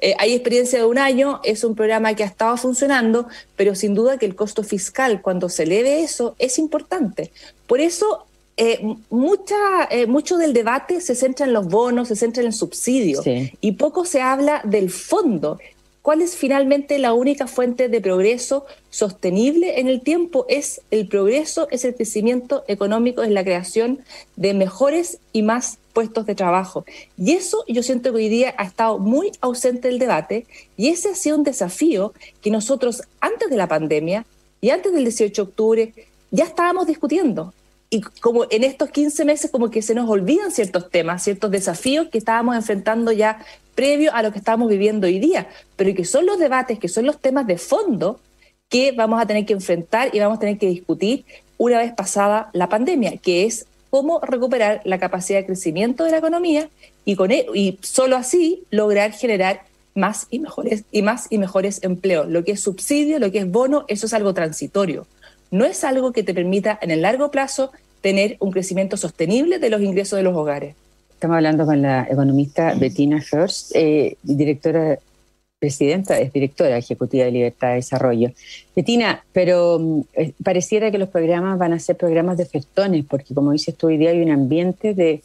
Eh, 0.00 0.14
hay 0.18 0.32
experiencia 0.32 0.80
de 0.80 0.84
un 0.86 0.98
año, 0.98 1.40
es 1.44 1.62
un 1.62 1.76
programa 1.76 2.14
que 2.14 2.24
ha 2.24 2.26
estado 2.26 2.56
funcionando, 2.56 3.28
pero 3.54 3.76
sin 3.76 3.94
duda 3.94 4.18
que 4.18 4.26
el 4.26 4.34
costo 4.34 4.64
fiscal, 4.64 5.22
cuando 5.22 5.48
se 5.48 5.62
eleve 5.62 6.02
eso, 6.02 6.34
es 6.38 6.58
importante. 6.58 7.30
Por 7.68 7.80
eso 7.80 8.26
eh, 8.56 8.96
mucha, 9.08 9.84
eh, 9.90 10.06
mucho 10.06 10.36
del 10.36 10.52
debate 10.52 11.00
se 11.00 11.14
centra 11.14 11.46
en 11.46 11.52
los 11.52 11.68
bonos, 11.68 12.08
se 12.08 12.16
centra 12.16 12.42
en 12.42 12.48
el 12.48 12.52
subsidio 12.52 13.22
y 13.60 13.72
poco 13.72 14.04
se 14.04 14.20
habla 14.20 14.60
del 14.64 14.90
fondo. 14.90 15.58
¿Cuál 16.02 16.22
es 16.22 16.34
finalmente 16.34 16.98
la 16.98 17.12
única 17.12 17.46
fuente 17.46 17.90
de 17.90 18.00
progreso 18.00 18.64
sostenible 18.88 19.80
en 19.80 19.86
el 19.86 20.00
tiempo? 20.00 20.46
Es 20.48 20.80
el 20.90 21.06
progreso, 21.06 21.68
es 21.70 21.84
el 21.84 21.94
crecimiento 21.94 22.64
económico, 22.68 23.22
es 23.22 23.30
la 23.30 23.44
creación 23.44 24.00
de 24.36 24.54
mejores 24.54 25.18
y 25.34 25.42
más 25.42 25.78
puestos 25.92 26.24
de 26.24 26.34
trabajo. 26.34 26.86
Y 27.18 27.32
eso 27.32 27.64
yo 27.68 27.82
siento 27.82 28.12
que 28.12 28.16
hoy 28.16 28.28
día 28.30 28.54
ha 28.56 28.64
estado 28.64 28.98
muy 28.98 29.32
ausente 29.42 29.88
del 29.88 29.98
debate 29.98 30.46
y 30.78 30.88
ese 30.88 31.10
ha 31.10 31.14
sido 31.14 31.36
un 31.36 31.44
desafío 31.44 32.14
que 32.40 32.50
nosotros 32.50 33.02
antes 33.20 33.50
de 33.50 33.56
la 33.56 33.68
pandemia 33.68 34.24
y 34.62 34.70
antes 34.70 34.94
del 34.94 35.04
18 35.04 35.44
de 35.44 35.48
octubre 35.50 35.94
ya 36.30 36.44
estábamos 36.44 36.86
discutiendo. 36.86 37.52
Y 37.92 38.02
como 38.02 38.46
en 38.50 38.62
estos 38.62 38.90
15 38.90 39.24
meses 39.24 39.50
como 39.50 39.70
que 39.70 39.82
se 39.82 39.96
nos 39.96 40.08
olvidan 40.08 40.52
ciertos 40.52 40.90
temas, 40.90 41.24
ciertos 41.24 41.50
desafíos 41.50 42.08
que 42.08 42.18
estábamos 42.18 42.54
enfrentando 42.54 43.10
ya 43.10 43.44
previo 43.74 44.14
a 44.14 44.22
lo 44.22 44.30
que 44.30 44.38
estamos 44.38 44.68
viviendo 44.68 45.08
hoy 45.08 45.18
día, 45.18 45.48
pero 45.74 45.92
que 45.94 46.04
son 46.04 46.24
los 46.24 46.38
debates, 46.38 46.78
que 46.78 46.88
son 46.88 47.04
los 47.04 47.18
temas 47.18 47.48
de 47.48 47.58
fondo 47.58 48.20
que 48.68 48.92
vamos 48.92 49.20
a 49.20 49.26
tener 49.26 49.44
que 49.44 49.54
enfrentar 49.54 50.14
y 50.14 50.20
vamos 50.20 50.36
a 50.36 50.40
tener 50.40 50.56
que 50.56 50.68
discutir 50.68 51.24
una 51.58 51.78
vez 51.78 51.92
pasada 51.92 52.48
la 52.52 52.68
pandemia, 52.68 53.16
que 53.16 53.44
es 53.44 53.66
cómo 53.90 54.20
recuperar 54.20 54.80
la 54.84 55.00
capacidad 55.00 55.40
de 55.40 55.46
crecimiento 55.46 56.04
de 56.04 56.12
la 56.12 56.18
economía 56.18 56.70
y, 57.04 57.16
con 57.16 57.32
e, 57.32 57.46
y 57.54 57.78
solo 57.82 58.16
así 58.16 58.62
lograr 58.70 59.12
generar 59.12 59.64
más 59.94 60.28
y 60.30 60.38
mejores 60.38 60.84
y 60.92 61.02
más 61.02 61.26
y 61.28 61.38
mejores 61.38 61.82
empleos. 61.82 62.28
Lo 62.28 62.44
que 62.44 62.52
es 62.52 62.60
subsidio, 62.60 63.18
lo 63.18 63.32
que 63.32 63.38
es 63.38 63.50
bono, 63.50 63.84
eso 63.88 64.06
es 64.06 64.14
algo 64.14 64.32
transitorio. 64.32 65.06
No 65.50 65.64
es 65.64 65.84
algo 65.84 66.12
que 66.12 66.22
te 66.22 66.34
permita 66.34 66.78
en 66.80 66.90
el 66.90 67.02
largo 67.02 67.30
plazo 67.30 67.70
tener 68.00 68.36
un 68.40 68.50
crecimiento 68.50 68.96
sostenible 68.96 69.58
de 69.58 69.70
los 69.70 69.82
ingresos 69.82 70.16
de 70.16 70.22
los 70.22 70.36
hogares. 70.36 70.74
Estamos 71.10 71.36
hablando 71.36 71.66
con 71.66 71.82
la 71.82 72.06
economista 72.10 72.74
Bettina 72.74 73.20
First, 73.20 73.72
eh, 73.74 74.16
directora, 74.22 74.98
presidenta, 75.58 76.18
es 76.18 76.32
directora 76.32 76.78
ejecutiva 76.78 77.26
de 77.26 77.30
Libertad 77.30 77.68
de 77.68 77.74
Desarrollo. 77.74 78.30
Bettina, 78.74 79.22
pero 79.32 79.78
mm, 79.78 80.00
eh, 80.14 80.32
pareciera 80.42 80.90
que 80.90 80.98
los 80.98 81.10
programas 81.10 81.58
van 81.58 81.74
a 81.74 81.78
ser 81.78 81.96
programas 81.96 82.38
de 82.38 82.46
festones, 82.46 83.04
porque 83.04 83.34
como 83.34 83.52
dices 83.52 83.76
tú, 83.76 83.88
hoy 83.88 83.98
día 83.98 84.10
hay 84.10 84.22
un 84.22 84.30
ambiente 84.30 84.94
de, 84.94 85.22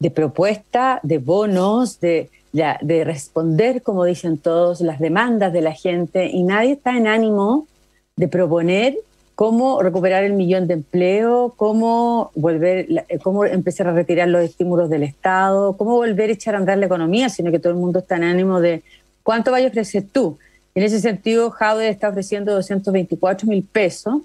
de 0.00 0.10
propuesta, 0.10 0.98
de 1.04 1.18
bonos, 1.18 2.00
de, 2.00 2.30
de 2.52 3.04
responder, 3.04 3.82
como 3.82 4.04
dicen 4.04 4.38
todos, 4.38 4.80
las 4.80 4.98
demandas 4.98 5.52
de 5.52 5.60
la 5.60 5.72
gente 5.72 6.26
y 6.26 6.42
nadie 6.42 6.72
está 6.72 6.96
en 6.96 7.06
ánimo 7.06 7.68
de 8.16 8.26
proponer 8.26 8.96
cómo 9.38 9.80
recuperar 9.80 10.24
el 10.24 10.32
millón 10.32 10.66
de 10.66 10.74
empleo, 10.74 11.54
cómo 11.54 12.32
volver, 12.34 13.06
cómo 13.22 13.44
empezar 13.44 13.86
a 13.86 13.92
retirar 13.92 14.26
los 14.26 14.42
estímulos 14.42 14.90
del 14.90 15.04
Estado, 15.04 15.76
cómo 15.76 15.94
volver 15.94 16.30
a 16.30 16.32
echar 16.32 16.56
a 16.56 16.58
andar 16.58 16.76
la 16.76 16.86
economía, 16.86 17.28
sino 17.28 17.52
que 17.52 17.60
todo 17.60 17.72
el 17.72 17.78
mundo 17.78 18.00
está 18.00 18.16
en 18.16 18.24
ánimo 18.24 18.60
de 18.60 18.82
cuánto 19.22 19.52
vaya 19.52 19.66
a 19.66 19.70
ofrecer 19.70 20.02
tú. 20.10 20.38
En 20.74 20.82
ese 20.82 20.98
sentido, 20.98 21.52
Jaude 21.52 21.88
está 21.88 22.08
ofreciendo 22.08 22.52
224 22.52 23.46
mil 23.48 23.62
pesos 23.62 24.22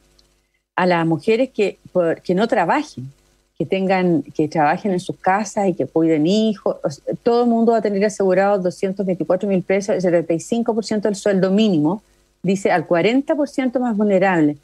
a 0.75 0.87
las 0.87 1.05
mujeres 1.05 1.51
que, 1.51 1.77
que 2.23 2.33
no 2.33 2.47
trabajen, 2.47 3.07
que 3.55 3.67
tengan, 3.67 4.23
que 4.23 4.47
trabajen 4.47 4.93
en 4.93 4.99
sus 4.99 5.17
casas 5.17 5.67
y 5.67 5.75
que 5.75 5.85
cuiden 5.85 6.25
hijos. 6.25 6.77
Todo 7.21 7.43
el 7.43 7.49
mundo 7.51 7.73
va 7.73 7.77
a 7.77 7.81
tener 7.83 8.03
asegurado 8.03 8.57
224 8.57 9.47
mil 9.47 9.61
pesos, 9.61 10.03
el 10.03 10.25
75% 10.25 11.01
del 11.01 11.15
sueldo 11.15 11.51
mínimo, 11.51 12.01
dice 12.41 12.71
al 12.71 12.87
40% 12.87 13.79
más 13.79 13.95
vulnerable 13.95 14.57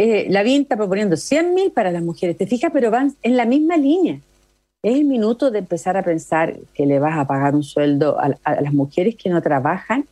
eh, 0.00 0.26
la 0.30 0.44
BIN 0.44 0.62
está 0.62 0.76
proponiendo 0.76 1.16
100 1.16 1.54
mil 1.54 1.72
para 1.72 1.90
las 1.90 2.02
mujeres, 2.02 2.36
te 2.36 2.46
fijas, 2.46 2.70
pero 2.72 2.88
van 2.90 3.16
en 3.22 3.36
la 3.36 3.44
misma 3.44 3.76
línea. 3.76 4.20
Es 4.80 4.94
el 4.94 5.04
minuto 5.04 5.50
de 5.50 5.58
empezar 5.58 5.96
a 5.96 6.04
pensar 6.04 6.54
que 6.72 6.86
le 6.86 7.00
vas 7.00 7.18
a 7.18 7.26
pagar 7.26 7.56
un 7.56 7.64
sueldo 7.64 8.16
a, 8.20 8.28
las 8.60 8.72
mujeres 8.72 9.16
que 9.16 9.28
no 9.28 9.42
trabajan. 9.42 10.06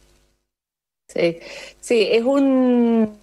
Sí, 1.09 1.39
sí, 1.81 2.09
es 2.11 2.25
un... 2.25 3.17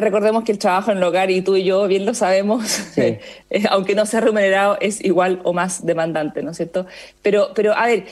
Recordemos 0.00 0.42
que 0.42 0.52
el 0.52 0.58
trabajo 0.58 0.90
en 0.90 0.96
el 0.96 1.04
hogar, 1.04 1.30
y 1.30 1.42
tú 1.42 1.54
y 1.54 1.64
yo 1.64 1.86
bien 1.86 2.06
lo 2.06 2.14
sabemos, 2.14 2.94
aunque 3.68 3.94
no 3.94 4.06
sea 4.06 4.20
remunerado, 4.22 4.78
es 4.80 5.04
igual 5.04 5.42
o 5.44 5.52
más 5.52 5.84
demandante, 5.84 6.42
¿no 6.42 6.52
es 6.52 6.56
cierto? 6.56 6.86
Pero, 7.20 7.50
pero 7.54 7.74
a 7.74 7.84
ver, 7.88 8.06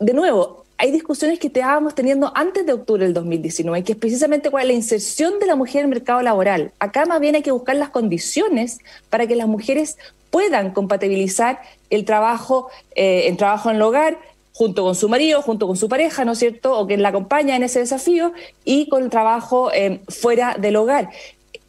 de 0.00 0.12
nuevo, 0.12 0.63
hay 0.76 0.90
discusiones 0.90 1.38
que 1.38 1.46
estábamos 1.46 1.94
teniendo 1.94 2.32
antes 2.34 2.66
de 2.66 2.72
octubre 2.72 3.04
del 3.04 3.14
2019, 3.14 3.84
que 3.84 3.92
es 3.92 3.98
precisamente 3.98 4.50
cuál 4.50 4.64
es 4.64 4.68
la 4.68 4.74
inserción 4.74 5.38
de 5.38 5.46
la 5.46 5.56
mujer 5.56 5.80
en 5.80 5.84
el 5.84 5.90
mercado 5.90 6.20
laboral. 6.22 6.72
Acá 6.78 7.06
más 7.06 7.20
bien 7.20 7.34
hay 7.36 7.42
que 7.42 7.52
buscar 7.52 7.76
las 7.76 7.90
condiciones 7.90 8.78
para 9.10 9.26
que 9.26 9.36
las 9.36 9.46
mujeres 9.46 9.96
puedan 10.30 10.72
compatibilizar 10.72 11.60
el 11.90 12.04
trabajo, 12.04 12.68
eh, 12.96 13.32
trabajo 13.38 13.70
en 13.70 13.76
el 13.76 13.82
hogar 13.82 14.18
junto 14.52 14.84
con 14.84 14.94
su 14.94 15.08
marido, 15.08 15.42
junto 15.42 15.66
con 15.66 15.76
su 15.76 15.88
pareja, 15.88 16.24
¿no 16.24 16.32
es 16.32 16.38
cierto? 16.38 16.78
O 16.78 16.86
que 16.86 16.96
la 16.96 17.10
acompaña 17.10 17.56
en 17.56 17.62
ese 17.62 17.80
desafío 17.80 18.32
y 18.64 18.88
con 18.88 19.02
el 19.04 19.10
trabajo 19.10 19.72
eh, 19.72 20.00
fuera 20.08 20.56
del 20.58 20.76
hogar 20.76 21.10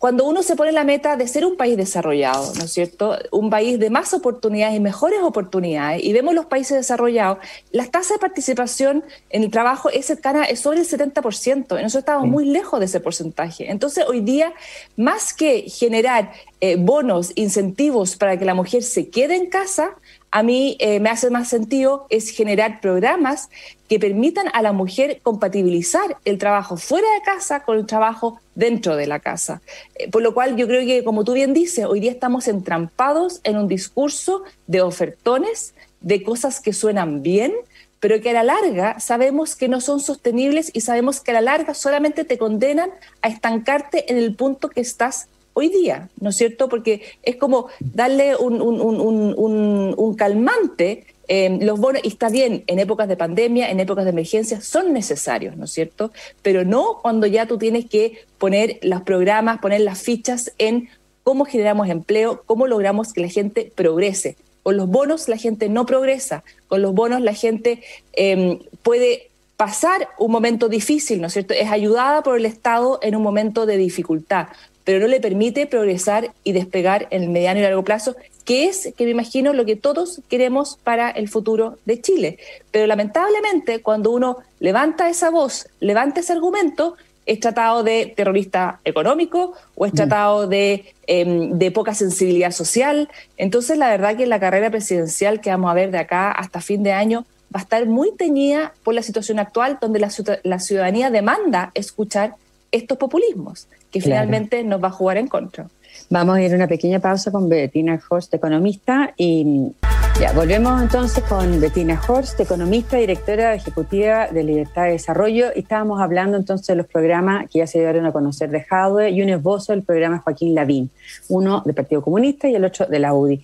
cuando 0.05 0.25
uno 0.25 0.43
se 0.43 0.55
pone 0.55 0.71
la 0.71 0.83
meta 0.83 1.17
de 1.17 1.27
ser 1.27 1.47
un 1.47 1.57
país 1.57 1.75
desarrollado, 1.77 2.53
¿no 2.59 2.65
es 2.65 2.71
cierto? 2.71 3.17
Un 3.31 3.49
país 3.49 3.79
de 3.79 3.89
más 3.89 4.13
oportunidades 4.13 4.75
y 4.75 4.79
mejores 4.79 5.19
oportunidades, 5.23 6.03
y 6.03 6.13
vemos 6.13 6.35
los 6.35 6.45
países 6.45 6.77
desarrollados, 6.77 7.39
la 7.71 7.87
tasa 7.87 8.13
de 8.13 8.19
participación 8.19 9.03
en 9.31 9.41
el 9.41 9.49
trabajo 9.49 9.89
es 9.89 10.05
cercana, 10.05 10.43
es 10.43 10.59
sobre 10.59 10.81
el 10.81 10.85
70%, 10.85 11.79
y 11.79 11.81
nosotros 11.81 11.95
estamos 11.95 12.27
muy 12.27 12.45
lejos 12.45 12.79
de 12.79 12.85
ese 12.85 12.99
porcentaje. 12.99 13.71
Entonces, 13.71 14.05
hoy 14.07 14.21
día, 14.21 14.53
más 14.95 15.33
que 15.33 15.61
generar 15.71 16.33
eh, 16.61 16.75
bonos, 16.75 17.31
incentivos 17.33 18.15
para 18.15 18.37
que 18.37 18.45
la 18.45 18.53
mujer 18.53 18.83
se 18.83 19.09
quede 19.09 19.35
en 19.35 19.49
casa, 19.49 19.95
a 20.35 20.43
mí 20.43 20.75
eh, 20.81 20.99
me 20.99 21.09
hace 21.09 21.29
más 21.29 21.47
sentido 21.47 22.07
es 22.09 22.29
generar 22.29 22.81
programas 22.81 23.49
que 23.87 24.01
permitan 24.01 24.47
a 24.51 24.61
la 24.61 24.73
mujer 24.73 25.21
compatibilizar 25.23 26.17
el 26.25 26.37
trabajo 26.37 26.75
fuera 26.75 27.07
de 27.13 27.21
casa 27.21 27.63
con 27.63 27.77
el 27.77 27.85
trabajo 27.85 28.41
dentro 28.53 28.97
de 28.97 29.07
la 29.07 29.21
casa. 29.21 29.61
Eh, 29.95 30.11
por 30.11 30.21
lo 30.21 30.33
cual 30.33 30.57
yo 30.57 30.67
creo 30.67 30.85
que, 30.85 31.05
como 31.05 31.23
tú 31.23 31.31
bien 31.31 31.53
dices, 31.53 31.85
hoy 31.85 32.01
día 32.01 32.11
estamos 32.11 32.49
entrampados 32.49 33.39
en 33.45 33.55
un 33.55 33.69
discurso 33.69 34.43
de 34.67 34.81
ofertones, 34.81 35.73
de 36.01 36.21
cosas 36.21 36.59
que 36.59 36.73
suenan 36.73 37.23
bien, 37.23 37.53
pero 38.01 38.19
que 38.19 38.31
a 38.31 38.33
la 38.33 38.43
larga 38.43 38.99
sabemos 38.99 39.55
que 39.55 39.69
no 39.69 39.79
son 39.79 40.01
sostenibles 40.01 40.69
y 40.73 40.81
sabemos 40.81 41.21
que 41.21 41.31
a 41.31 41.35
la 41.35 41.41
larga 41.41 41.73
solamente 41.73 42.25
te 42.25 42.37
condenan 42.37 42.89
a 43.21 43.29
estancarte 43.29 44.11
en 44.11 44.17
el 44.17 44.35
punto 44.35 44.67
que 44.67 44.81
estás 44.81 45.29
hoy 45.55 45.69
día, 45.69 46.09
¿no 46.19 46.29
es 46.29 46.35
cierto? 46.35 46.69
Porque 46.69 47.01
es 47.23 47.37
como 47.37 47.67
darle 47.79 48.35
un, 48.35 50.15
calmante. 50.15 51.07
Eh, 51.27 51.57
los 51.61 51.79
bonos, 51.79 52.01
y 52.03 52.09
está 52.09 52.29
bien, 52.29 52.63
en 52.67 52.77
épocas 52.77 53.07
de 53.07 53.17
pandemia, 53.17 53.71
en 53.71 53.79
épocas 53.79 54.03
de 54.03 54.11
emergencia, 54.11 54.61
son 54.61 54.93
necesarios, 54.93 55.57
¿no 55.57 55.65
es 55.65 55.71
cierto? 55.71 56.11
Pero 56.43 56.63
no 56.65 56.99
cuando 57.01 57.25
ya 57.25 57.47
tú 57.47 57.57
tienes 57.57 57.85
que 57.85 58.19
poner 58.37 58.77
los 58.83 59.01
programas, 59.01 59.59
poner 59.59 59.81
las 59.81 59.99
fichas 60.03 60.51
en 60.59 60.89
cómo 61.23 61.45
generamos 61.45 61.89
empleo, 61.89 62.43
cómo 62.45 62.67
logramos 62.67 63.11
que 63.13 63.21
la 63.21 63.29
gente 63.29 63.71
progrese. 63.73 64.35
Con 64.61 64.77
los 64.77 64.87
bonos 64.87 65.27
la 65.29 65.37
gente 65.37 65.69
no 65.69 65.85
progresa, 65.85 66.43
con 66.67 66.81
los 66.81 66.93
bonos 66.93 67.21
la 67.21 67.33
gente 67.33 67.81
em, 68.13 68.59
puede 68.83 69.29
pasar 69.57 70.09
un 70.19 70.31
momento 70.31 70.69
difícil, 70.69 71.21
¿no 71.21 71.27
es 71.27 71.33
cierto? 71.33 71.53
Es 71.53 71.71
ayudada 71.71 72.21
por 72.23 72.37
el 72.37 72.45
Estado 72.45 72.99
en 73.01 73.15
un 73.15 73.23
momento 73.23 73.65
de 73.65 73.77
dificultad 73.77 74.47
pero 74.85 74.99
no 74.99 75.07
le 75.07 75.19
permite 75.19 75.65
progresar 75.65 76.31
y 76.43 76.53
despegar 76.53 77.07
en 77.09 77.23
el 77.23 77.29
mediano 77.29 77.59
y 77.59 77.63
largo 77.63 77.83
plazo, 77.83 78.15
que 78.45 78.65
es, 78.65 78.93
que 78.95 79.05
me 79.05 79.11
imagino, 79.11 79.51
lo 79.51 79.65
que 79.65 79.75
todos 79.75 80.21
queremos 80.29 80.77
para 80.83 81.09
el 81.09 81.27
futuro 81.27 81.79
de 81.85 81.99
Chile. 81.99 82.37
Pero 82.71 82.85
lamentablemente, 82.87 83.81
cuando 83.81 84.11
uno 84.11 84.37
levanta 84.59 85.09
esa 85.09 85.31
voz, 85.31 85.67
levanta 85.79 86.19
ese 86.19 86.31
argumento, 86.31 86.95
es 87.25 87.39
tratado 87.39 87.81
de 87.81 88.13
terrorista 88.15 88.79
económico 88.85 89.53
o 89.73 89.87
es 89.87 89.93
mm. 89.93 89.95
tratado 89.95 90.47
de, 90.47 90.93
em, 91.07 91.57
de, 91.57 91.71
poca 91.71 91.95
sensibilidad 91.95 92.51
social. 92.51 93.09
Entonces, 93.37 93.79
la 93.79 93.89
verdad 93.89 94.15
que 94.15 94.27
la 94.27 94.39
carrera 94.39 94.69
presidencial 94.69 95.41
que 95.41 95.49
vamos 95.49 95.71
a 95.71 95.73
ver 95.73 95.89
de 95.89 95.97
acá 95.97 96.31
hasta 96.31 96.61
fin 96.61 96.83
de 96.83 96.91
año 96.91 97.25
va 97.53 97.61
a 97.61 97.63
estar 97.63 97.87
muy 97.87 98.11
teñida 98.11 98.73
por 98.83 98.93
la 98.93 99.01
situación 99.01 99.39
actual, 99.39 99.79
donde 99.81 99.99
la, 99.99 100.11
la 100.43 100.59
ciudadanía 100.59 101.09
demanda 101.09 101.71
escuchar 101.73 102.35
estos 102.75 102.97
populismos 102.97 103.67
que 103.91 104.01
finalmente 104.01 104.63
nos 104.63 104.83
va 104.83 104.89
a 104.89 104.91
jugar 104.91 105.17
en 105.17 105.27
contra. 105.27 105.67
Vamos 106.09 106.35
a 106.35 106.41
ir 106.41 106.51
a 106.51 106.55
una 106.55 106.67
pequeña 106.67 106.99
pausa 106.99 107.31
con 107.31 107.47
Bettina 107.47 107.99
Horst, 108.09 108.33
economista, 108.33 109.13
y 109.17 109.71
ya, 110.19 110.31
volvemos 110.33 110.81
entonces 110.81 111.23
con 111.23 111.59
Bettina 111.59 111.99
Horst, 112.07 112.39
economista, 112.39 112.97
directora 112.97 113.53
ejecutiva 113.53 114.27
de 114.27 114.43
Libertad 114.43 114.83
de 114.83 114.91
Desarrollo, 114.91 115.51
estábamos 115.53 115.99
hablando 115.99 116.37
entonces 116.37 116.67
de 116.67 116.75
los 116.75 116.87
programas 116.87 117.49
que 117.49 117.59
ya 117.59 117.67
se 117.67 117.79
dieron 117.79 118.05
a 118.05 118.11
conocer 118.11 118.49
de 118.49 118.61
Jadwe 118.61 119.09
y 119.09 119.21
un 119.21 119.29
esbozo 119.29 119.73
del 119.73 119.83
programa 119.83 120.19
Joaquín 120.19 120.55
Lavín, 120.55 120.89
uno 121.29 121.63
del 121.65 121.75
Partido 121.75 122.01
Comunista 122.01 122.47
y 122.47 122.55
el 122.55 122.63
otro 122.63 122.85
de 122.85 122.99
la 122.99 123.13
UDI. 123.13 123.43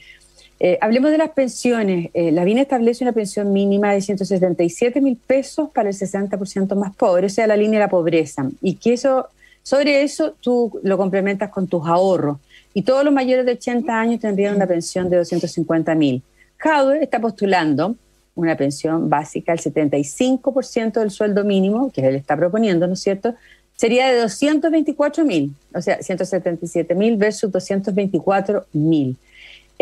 Eh, 0.64 0.78
hablemos 0.80 1.10
de 1.10 1.18
las 1.18 1.32
pensiones. 1.32 2.12
Eh, 2.14 2.32
Lavín 2.32 2.60
establece 2.60 3.04
una 3.04 3.14
pensión 3.14 3.52
mínima 3.52 3.94
de 3.94 4.02
177 4.02 5.02
mil 5.02 5.18
pesos 5.18 5.72
para 5.72 5.90
el 5.90 5.96
60% 5.96 6.76
más 6.76 6.96
pobre, 6.96 7.26
o 7.26 7.30
sea, 7.30 7.48
la 7.48 7.58
línea 7.58 7.80
de 7.80 7.86
la 7.86 7.90
pobreza, 7.90 8.48
y 8.62 8.76
que 8.76 8.94
eso 8.94 9.30
sobre 9.64 10.04
eso 10.04 10.36
tú 10.40 10.80
lo 10.84 10.98
complementas 10.98 11.50
con 11.50 11.66
tus 11.66 11.88
ahorros 11.88 12.38
y 12.76 12.84
todos 12.84 13.04
los 13.04 13.12
mayores 13.12 13.44
de 13.48 13.54
80 13.54 14.00
años 14.00 14.20
tendrían 14.20 14.56
una 14.56 14.68
pensión 14.68 15.10
de 15.10 15.18
250 15.18 15.96
mil. 15.96 16.22
Jadwe 16.58 17.02
está 17.02 17.20
postulando 17.20 17.96
una 18.36 18.56
pensión 18.56 19.10
básica, 19.10 19.54
el 19.54 19.60
75% 19.60 21.00
del 21.00 21.10
sueldo 21.10 21.44
mínimo, 21.44 21.92
que 21.92 22.08
él 22.08 22.16
está 22.16 22.38
proponiendo, 22.38 22.86
¿no 22.86 22.94
es 22.94 23.02
cierto? 23.02 23.34
Sería 23.76 24.10
de 24.10 24.20
224 24.22 25.26
mil, 25.26 25.56
o 25.74 25.82
sea, 25.82 26.04
177 26.04 26.94
mil 26.94 27.18
versus 27.18 27.52
224 27.52 28.68
mil. 28.74 29.18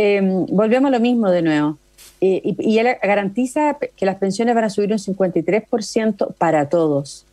Em, 0.02 0.46
volvemos 0.46 0.88
a 0.88 0.92
lo 0.92 1.00
mismo 1.02 1.30
de 1.30 1.42
nuevo. 1.42 1.78
Eh, 2.22 2.42
y, 2.44 2.72
y 2.72 2.80
él 2.80 2.88
garantiza 3.04 3.78
que 3.98 4.06
las 4.06 4.16
pensiones 4.16 4.56
van 4.56 4.64
a 4.64 4.70
subir 4.70 4.94
un 4.94 4.98
53% 4.98 6.36
para 6.36 6.70
todos. 6.70 7.26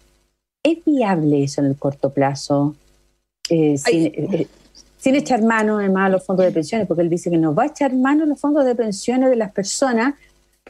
¿Es 0.65 0.85
viable 0.85 1.45
eso 1.45 1.61
en 1.61 1.69
el 1.69 1.77
corto 1.77 2.11
plazo? 2.11 2.75
Eh, 3.49 3.77
eh, 3.93 4.49
sin, 4.97 5.15
echar 5.15 5.43
mano 5.43 5.79
además 5.79 6.07
a 6.07 6.09
los 6.09 6.27
fondos 6.27 6.45
de 6.45 6.51
pensiones, 6.51 6.89
porque 6.89 7.03
él 7.05 7.09
dice 7.09 7.31
que 7.31 7.39
no 7.39 7.55
va 7.55 7.63
a 7.63 7.67
echar 7.67 7.93
mano 7.93 8.25
a 8.25 8.27
los 8.27 8.41
fondos 8.41 8.65
de 8.65 8.75
pensiones 8.75 9.31
de 9.31 9.37
las 9.37 9.53
personas. 9.53 10.15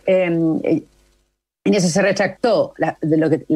Em, 0.05 0.61
eh, 0.65 0.83
en 1.65 1.75
eso 1.75 1.89
se 1.89 2.03
retractó 2.03 2.75
de 3.01 3.17
lo 3.17 3.31
que, 3.31 3.47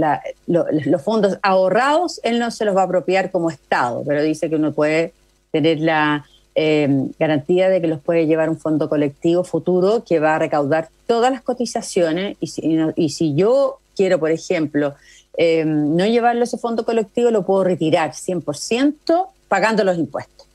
los 0.46 1.02
fondos 1.02 1.38
ahorrados, 1.42 2.20
él 2.24 2.38
no 2.38 2.50
se 2.50 2.64
los 2.64 2.74
va 2.74 2.80
a 2.80 2.84
apropiar 2.84 3.30
como 3.30 3.50
Estado, 3.50 4.02
pero 4.06 4.22
dice 4.22 4.48
que 4.48 4.56
uno 4.56 4.72
puede 4.72 5.12
tener 5.52 5.80
la 5.80 6.24
em, 6.54 7.10
garantía 7.18 7.68
de 7.68 7.80
que 7.80 7.86
los 7.86 8.00
puede 8.00 8.26
llevar 8.26 8.50
un 8.50 8.58
fondo 8.58 8.88
colectivo 8.88 9.44
futuro 9.44 10.04
que 10.04 10.18
va 10.18 10.36
a 10.36 10.38
recaudar 10.38 10.88
todas 11.06 11.30
las 11.32 11.42
cotizaciones 11.42 12.36
y 12.40 13.08
si, 13.08 13.34
yo 13.34 13.80
quiero, 13.96 14.18
por 14.18 14.30
ejemplo, 14.30 14.94
eh, 15.36 15.64
no 15.64 16.06
llevarlo 16.06 16.42
a 16.42 16.44
ese 16.44 16.58
fondo 16.58 16.84
colectivo, 16.84 17.30
lo 17.30 17.44
puedo 17.44 17.64
retirar 17.64 18.12
100% 18.12 19.28
pagando 19.48 19.84
los 19.84 19.98
impuestos. 19.98 20.46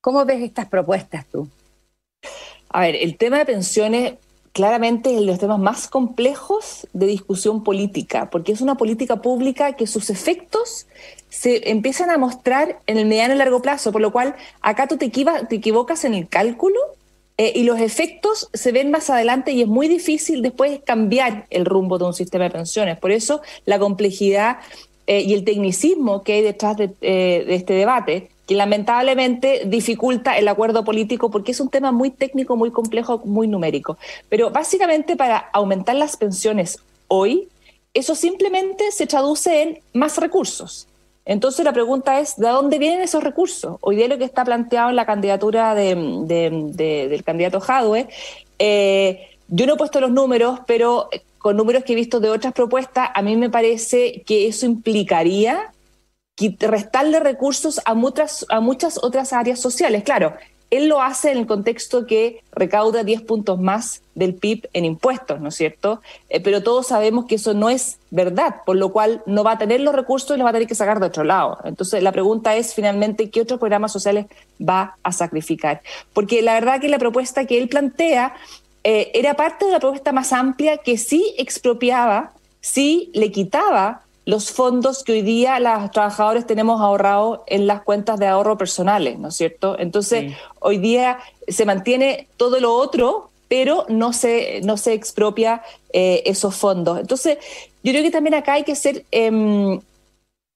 ¿Cómo 0.00 0.24
ves 0.24 0.42
estas 0.42 0.68
propuestas 0.68 1.26
tú? 1.26 1.48
A 2.68 2.80
ver, 2.80 2.96
el 2.96 3.16
tema 3.16 3.38
de 3.38 3.46
pensiones 3.46 4.14
claramente 4.52 5.10
es 5.10 5.20
de 5.20 5.26
los 5.26 5.38
temas 5.38 5.58
más 5.58 5.88
complejos 5.88 6.86
de 6.92 7.06
discusión 7.06 7.62
política, 7.62 8.30
porque 8.30 8.52
es 8.52 8.60
una 8.60 8.76
política 8.76 9.22
pública 9.22 9.74
que 9.74 9.86
sus 9.86 10.10
efectos 10.10 10.86
se 11.28 11.70
empiezan 11.70 12.10
a 12.10 12.18
mostrar 12.18 12.80
en 12.86 12.98
el 12.98 13.06
mediano 13.06 13.34
y 13.34 13.38
largo 13.38 13.62
plazo, 13.62 13.92
por 13.92 14.00
lo 14.00 14.12
cual 14.12 14.34
acá 14.60 14.88
tú 14.88 14.96
te, 14.96 15.06
equivocas 15.06 16.04
en 16.04 16.14
el 16.14 16.28
cálculo 16.28 16.78
eh, 17.38 17.52
y 17.54 17.62
los 17.62 17.80
efectos 17.80 18.50
se 18.52 18.72
ven 18.72 18.90
más 18.90 19.08
adelante 19.08 19.52
y 19.52 19.62
es 19.62 19.68
muy 19.68 19.86
difícil 19.86 20.42
después 20.42 20.80
cambiar 20.84 21.46
el 21.50 21.64
rumbo 21.64 21.98
de 21.98 22.06
un 22.06 22.14
sistema 22.14 22.44
de 22.44 22.50
pensiones. 22.50 22.98
Por 22.98 23.12
eso 23.12 23.42
la 23.64 23.78
complejidad 23.78 24.58
eh, 25.06 25.22
y 25.22 25.34
el 25.34 25.44
tecnicismo 25.44 26.22
que 26.22 26.34
hay 26.34 26.42
detrás 26.42 26.76
de, 26.76 26.90
eh, 27.00 27.44
de 27.46 27.54
este 27.54 27.74
debate, 27.74 28.30
que 28.50 28.56
lamentablemente 28.56 29.62
dificulta 29.66 30.36
el 30.36 30.48
acuerdo 30.48 30.82
político 30.82 31.30
porque 31.30 31.52
es 31.52 31.60
un 31.60 31.68
tema 31.68 31.92
muy 31.92 32.10
técnico, 32.10 32.56
muy 32.56 32.72
complejo, 32.72 33.22
muy 33.24 33.46
numérico. 33.46 33.96
Pero 34.28 34.50
básicamente 34.50 35.14
para 35.14 35.38
aumentar 35.52 35.94
las 35.94 36.16
pensiones 36.16 36.80
hoy, 37.06 37.46
eso 37.94 38.16
simplemente 38.16 38.90
se 38.90 39.06
traduce 39.06 39.62
en 39.62 39.78
más 39.92 40.16
recursos. 40.16 40.88
Entonces 41.24 41.64
la 41.64 41.72
pregunta 41.72 42.18
es, 42.18 42.38
¿de 42.38 42.48
dónde 42.48 42.80
vienen 42.80 43.02
esos 43.02 43.22
recursos? 43.22 43.76
Hoy 43.82 43.94
día 43.94 44.08
lo 44.08 44.18
que 44.18 44.24
está 44.24 44.44
planteado 44.44 44.90
en 44.90 44.96
la 44.96 45.06
candidatura 45.06 45.76
del 45.76 47.22
candidato 47.24 47.60
Jadwe, 47.60 48.08
eh, 48.58 49.28
yo 49.46 49.64
no 49.64 49.74
he 49.74 49.76
puesto 49.76 50.00
los 50.00 50.10
números, 50.10 50.58
pero 50.66 51.08
con 51.38 51.56
números 51.56 51.84
que 51.84 51.92
he 51.92 51.94
visto 51.96 52.18
de 52.18 52.30
otras 52.30 52.52
propuestas, 52.52 53.10
a 53.14 53.22
mí 53.22 53.36
me 53.36 53.48
parece 53.48 54.22
que 54.26 54.48
eso 54.48 54.66
implicaría 54.66 55.70
restarle 56.60 57.20
recursos 57.20 57.80
a 57.84 57.94
muchas, 57.94 58.46
a 58.48 58.60
muchas 58.60 58.98
otras 59.02 59.32
áreas 59.32 59.60
sociales. 59.60 60.02
Claro, 60.04 60.34
él 60.70 60.86
lo 60.86 61.02
hace 61.02 61.32
en 61.32 61.38
el 61.38 61.46
contexto 61.46 62.06
que 62.06 62.42
recauda 62.52 63.02
10 63.02 63.22
puntos 63.22 63.58
más 63.58 64.02
del 64.14 64.34
PIB 64.34 64.68
en 64.72 64.84
impuestos, 64.84 65.40
¿no 65.40 65.48
es 65.48 65.56
cierto? 65.56 66.00
Eh, 66.28 66.40
pero 66.40 66.62
todos 66.62 66.86
sabemos 66.86 67.26
que 67.26 67.34
eso 67.34 67.54
no 67.54 67.68
es 67.68 67.98
verdad, 68.10 68.56
por 68.64 68.76
lo 68.76 68.92
cual 68.92 69.22
no 69.26 69.42
va 69.42 69.52
a 69.52 69.58
tener 69.58 69.80
los 69.80 69.94
recursos 69.94 70.30
y 70.30 70.38
los 70.38 70.46
va 70.46 70.50
a 70.50 70.52
tener 70.52 70.68
que 70.68 70.76
sacar 70.76 71.00
de 71.00 71.06
otro 71.06 71.24
lado. 71.24 71.58
Entonces, 71.64 72.02
la 72.02 72.12
pregunta 72.12 72.54
es 72.54 72.74
finalmente, 72.74 73.30
¿qué 73.30 73.40
otros 73.40 73.58
programas 73.58 73.92
sociales 73.92 74.26
va 74.60 74.94
a 75.02 75.12
sacrificar? 75.12 75.82
Porque 76.12 76.40
la 76.40 76.54
verdad 76.54 76.80
que 76.80 76.88
la 76.88 76.98
propuesta 76.98 77.46
que 77.46 77.58
él 77.58 77.68
plantea 77.68 78.34
eh, 78.84 79.10
era 79.14 79.34
parte 79.34 79.64
de 79.64 79.72
una 79.72 79.80
propuesta 79.80 80.12
más 80.12 80.32
amplia 80.32 80.78
que 80.78 80.96
sí 80.98 81.34
expropiaba, 81.36 82.32
sí 82.60 83.10
le 83.12 83.32
quitaba 83.32 84.02
los 84.30 84.52
fondos 84.52 85.02
que 85.02 85.10
hoy 85.12 85.22
día 85.22 85.58
los 85.58 85.90
trabajadores 85.90 86.46
tenemos 86.46 86.80
ahorrados 86.80 87.40
en 87.48 87.66
las 87.66 87.82
cuentas 87.82 88.16
de 88.20 88.28
ahorro 88.28 88.56
personales, 88.56 89.18
¿no 89.18 89.28
es 89.28 89.34
cierto? 89.34 89.76
Entonces, 89.76 90.34
hoy 90.60 90.78
día 90.78 91.18
se 91.48 91.66
mantiene 91.66 92.28
todo 92.36 92.60
lo 92.60 92.72
otro, 92.72 93.30
pero 93.48 93.86
no 93.88 94.12
se, 94.12 94.60
no 94.62 94.76
se 94.76 94.92
expropia 94.92 95.62
eh, 95.92 96.22
esos 96.26 96.54
fondos. 96.54 97.00
Entonces, 97.00 97.38
yo 97.82 97.90
creo 97.90 98.04
que 98.04 98.12
también 98.12 98.34
acá 98.34 98.52
hay 98.52 98.62
que 98.62 98.76
ser 98.76 99.04
em, 99.10 99.80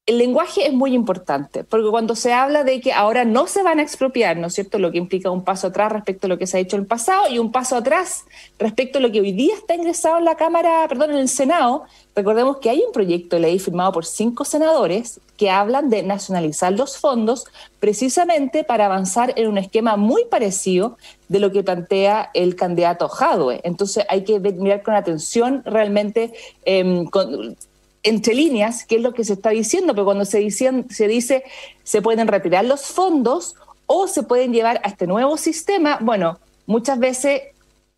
el 0.06 0.18
lenguaje 0.18 0.66
es 0.66 0.72
muy 0.74 0.94
importante, 0.94 1.64
porque 1.64 1.88
cuando 1.88 2.14
se 2.14 2.34
habla 2.34 2.62
de 2.62 2.82
que 2.82 2.92
ahora 2.92 3.24
no 3.24 3.46
se 3.46 3.62
van 3.62 3.78
a 3.78 3.82
expropiar, 3.82 4.36
¿no 4.36 4.48
es 4.48 4.54
cierto? 4.54 4.78
Lo 4.78 4.92
que 4.92 4.98
implica 4.98 5.30
un 5.30 5.44
paso 5.44 5.68
atrás 5.68 5.90
respecto 5.90 6.26
a 6.26 6.28
lo 6.28 6.36
que 6.36 6.46
se 6.46 6.58
ha 6.58 6.60
hecho 6.60 6.76
en 6.76 6.82
el 6.82 6.86
pasado 6.86 7.30
y 7.30 7.38
un 7.38 7.50
paso 7.50 7.74
atrás 7.74 8.24
respecto 8.58 8.98
a 8.98 9.00
lo 9.00 9.10
que 9.10 9.22
hoy 9.22 9.32
día 9.32 9.54
está 9.54 9.74
ingresado 9.74 10.18
en 10.18 10.26
la 10.26 10.34
Cámara, 10.34 10.84
perdón, 10.90 11.12
en 11.12 11.16
el 11.16 11.28
Senado. 11.30 11.84
Recordemos 12.14 12.58
que 12.58 12.68
hay 12.68 12.82
un 12.86 12.92
proyecto 12.92 13.36
de 13.36 13.42
ley 13.42 13.58
firmado 13.58 13.92
por 13.92 14.04
cinco 14.04 14.44
senadores 14.44 15.20
que 15.38 15.48
hablan 15.48 15.88
de 15.88 16.02
nacionalizar 16.02 16.70
los 16.74 16.98
fondos 16.98 17.46
precisamente 17.80 18.62
para 18.62 18.84
avanzar 18.84 19.32
en 19.36 19.48
un 19.48 19.56
esquema 19.56 19.96
muy 19.96 20.26
parecido 20.26 20.98
de 21.28 21.40
lo 21.40 21.50
que 21.50 21.62
plantea 21.62 22.30
el 22.34 22.56
candidato 22.56 23.08
Jadwe. 23.08 23.62
Entonces 23.64 24.04
hay 24.10 24.24
que 24.24 24.38
mirar 24.38 24.82
con 24.82 24.94
atención 24.94 25.62
realmente 25.64 26.34
eh, 26.66 27.06
con, 27.10 27.56
entre 28.04 28.34
líneas 28.34 28.84
qué 28.84 28.96
es 28.96 29.02
lo 29.02 29.12
que 29.12 29.24
se 29.24 29.32
está 29.32 29.50
diciendo, 29.50 29.94
pero 29.94 30.04
cuando 30.04 30.24
se, 30.24 30.38
dice, 30.38 30.84
se 30.90 31.08
dice 31.08 31.44
se 31.82 32.02
pueden 32.02 32.28
retirar 32.28 32.64
los 32.64 32.86
fondos 32.86 33.56
o 33.86 34.06
se 34.06 34.22
pueden 34.22 34.52
llevar 34.52 34.80
a 34.84 34.88
este 34.88 35.06
nuevo 35.06 35.36
sistema, 35.36 35.98
bueno, 36.00 36.38
muchas 36.66 36.98
veces 36.98 37.42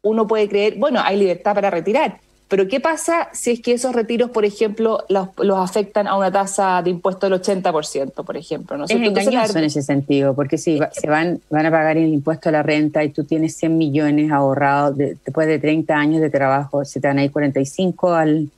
uno 0.02 0.26
puede 0.26 0.48
creer, 0.48 0.76
bueno, 0.76 1.00
hay 1.02 1.18
libertad 1.18 1.54
para 1.54 1.70
retirar, 1.70 2.20
pero 2.48 2.68
¿qué 2.68 2.78
pasa 2.78 3.28
si 3.32 3.50
es 3.50 3.60
que 3.60 3.72
esos 3.72 3.92
retiros, 3.92 4.30
por 4.30 4.44
ejemplo, 4.44 5.04
los, 5.08 5.58
afectan 5.58 6.06
a 6.06 6.16
una 6.16 6.30
tasa 6.30 6.80
de 6.80 6.90
impuesto 6.90 7.28
del 7.28 7.40
80%, 7.40 8.24
por 8.24 8.36
ejemplo? 8.36 8.76
¿no? 8.76 8.84
Es 8.84 8.92
engañoso 8.92 9.58
en 9.58 9.64
ese 9.64 9.82
sentido, 9.82 10.34
porque 10.34 10.56
si 10.56 10.78
se 10.92 11.08
van, 11.08 11.40
van 11.50 11.66
a 11.66 11.70
pagar 11.72 11.96
el 11.96 12.12
impuesto 12.12 12.48
a 12.48 12.52
la 12.52 12.62
renta 12.62 13.02
y 13.02 13.10
tú 13.10 13.24
tienes 13.24 13.56
100 13.56 13.76
millones 13.76 14.30
ahorrados 14.30 14.96
después 14.96 15.48
de 15.48 15.58
30 15.58 15.92
años 15.96 16.20
de 16.20 16.30
trabajo, 16.30 16.84
se 16.84 17.00
te 17.00 17.08
van 17.08 17.18
a 17.18 17.24
ir 17.24 17.32
45 17.32 18.14
al, 18.14 18.48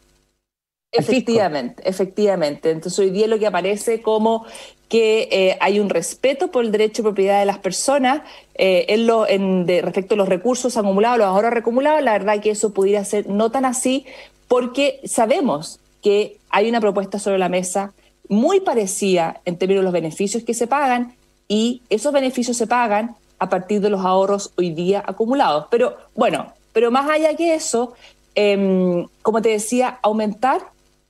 Efectivamente, 0.93 1.83
efectivamente. 1.89 2.71
Entonces 2.71 2.99
hoy 2.99 3.11
día 3.11 3.27
lo 3.27 3.39
que 3.39 3.47
aparece 3.47 4.01
como 4.01 4.47
que 4.89 5.29
eh, 5.31 5.59
hay 5.61 5.81
un 5.81 5.91
respeto 5.91 6.51
por 6.51 6.65
el 6.65 6.73
derecho 6.73 7.03
de 7.03 7.09
propiedad 7.09 7.41
de 7.41 7.45
las 7.45 7.59
personas 7.59 8.23
eh, 8.55 8.87
en 8.89 9.07
lo, 9.07 9.29
en, 9.29 9.67
de, 9.67 9.83
respecto 9.83 10.15
a 10.15 10.17
los 10.17 10.29
recursos 10.29 10.79
acumulados, 10.79 11.19
los 11.19 11.27
ahorros 11.27 11.53
acumulados, 11.57 12.03
la 12.03 12.13
verdad 12.13 12.41
que 12.41 12.51
eso 12.51 12.73
pudiera 12.73 13.05
ser 13.05 13.29
no 13.29 13.51
tan 13.51 13.67
así 13.67 14.07
porque 14.49 15.01
sabemos 15.05 15.79
que 16.03 16.39
hay 16.49 16.71
una 16.71 16.81
propuesta 16.81 17.19
sobre 17.19 17.39
la 17.39 17.51
mesa 17.51 17.93
muy 18.31 18.61
parecida 18.61 19.43
en 19.45 19.59
términos 19.59 19.83
de 19.83 19.85
los 19.85 19.93
beneficios 19.93 20.43
que 20.43 20.55
se 20.55 20.67
pagan 20.67 21.15
y 21.49 21.83
esos 21.91 22.13
beneficios 22.13 22.57
se 22.57 22.67
pagan 22.67 23.15
a 23.39 23.51
partir 23.51 23.83
de 23.83 23.91
los 23.91 24.05
ahorros 24.05 24.53
hoy 24.57 24.71
día 24.71 25.03
acumulados. 25.07 25.67
Pero 25.71 25.97
bueno, 26.15 26.53
pero 26.73 26.91
más 26.91 27.09
allá 27.11 27.37
que 27.37 27.55
eso, 27.55 27.93
em, 28.35 29.07
como 29.23 29.43
te 29.43 29.51
decía, 29.51 29.99
aumentar 30.03 30.63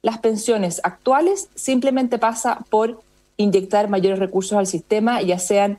las 0.02 0.18
pensiones 0.18 0.80
actuales 0.84 1.48
simplemente 1.54 2.18
pasa 2.18 2.58
por 2.70 3.00
inyectar 3.37 3.88
mayores 3.88 4.18
recursos 4.18 4.58
al 4.58 4.66
sistema, 4.66 5.22
ya 5.22 5.38
sean 5.38 5.78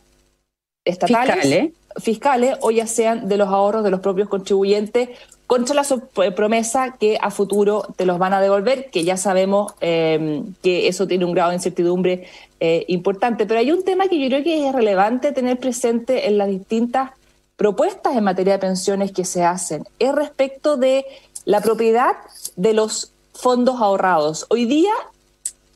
estatales, 0.85 1.71
fiscales, 1.97 2.57
o 2.61 2.71
ya 2.71 2.87
sean 2.87 3.27
de 3.27 3.37
los 3.37 3.49
ahorros 3.49 3.83
de 3.83 3.91
los 3.91 3.99
propios 3.99 4.29
contribuyentes, 4.29 5.09
contra 5.47 5.73
la 5.73 5.81
eh, 5.81 6.31
promesa 6.31 6.95
que 6.99 7.17
a 7.19 7.31
futuro 7.31 7.83
te 7.95 8.05
los 8.05 8.19
van 8.19 8.33
a 8.33 8.41
devolver, 8.41 8.89
que 8.91 9.03
ya 9.03 9.17
sabemos 9.17 9.73
em, 9.81 10.53
que 10.61 10.87
eso 10.87 11.07
tiene 11.07 11.25
un 11.25 11.33
grado 11.33 11.49
de 11.49 11.55
incertidumbre 11.55 12.27
eh, 12.59 12.85
importante. 12.87 13.47
Pero 13.47 13.59
hay 13.59 13.71
un 13.71 13.83
tema 13.83 14.07
que 14.07 14.19
yo 14.19 14.27
creo 14.27 14.43
que 14.43 14.67
es 14.67 14.73
relevante 14.73 15.31
tener 15.31 15.57
presente 15.57 16.27
en 16.27 16.37
las 16.37 16.49
distintas 16.49 17.11
propuestas 17.55 18.15
en 18.15 18.23
materia 18.23 18.53
de 18.53 18.59
pensiones 18.59 19.11
que 19.11 19.25
se 19.25 19.43
hacen, 19.43 19.83
es 19.97 20.13
respecto 20.13 20.77
de 20.77 21.03
la 21.45 21.61
propiedad 21.61 22.13
de 22.55 22.73
los 22.73 23.11
fondos 23.39 23.81
ahorrados. 23.81 24.45
Hoy 24.49 24.65
día 24.65 24.93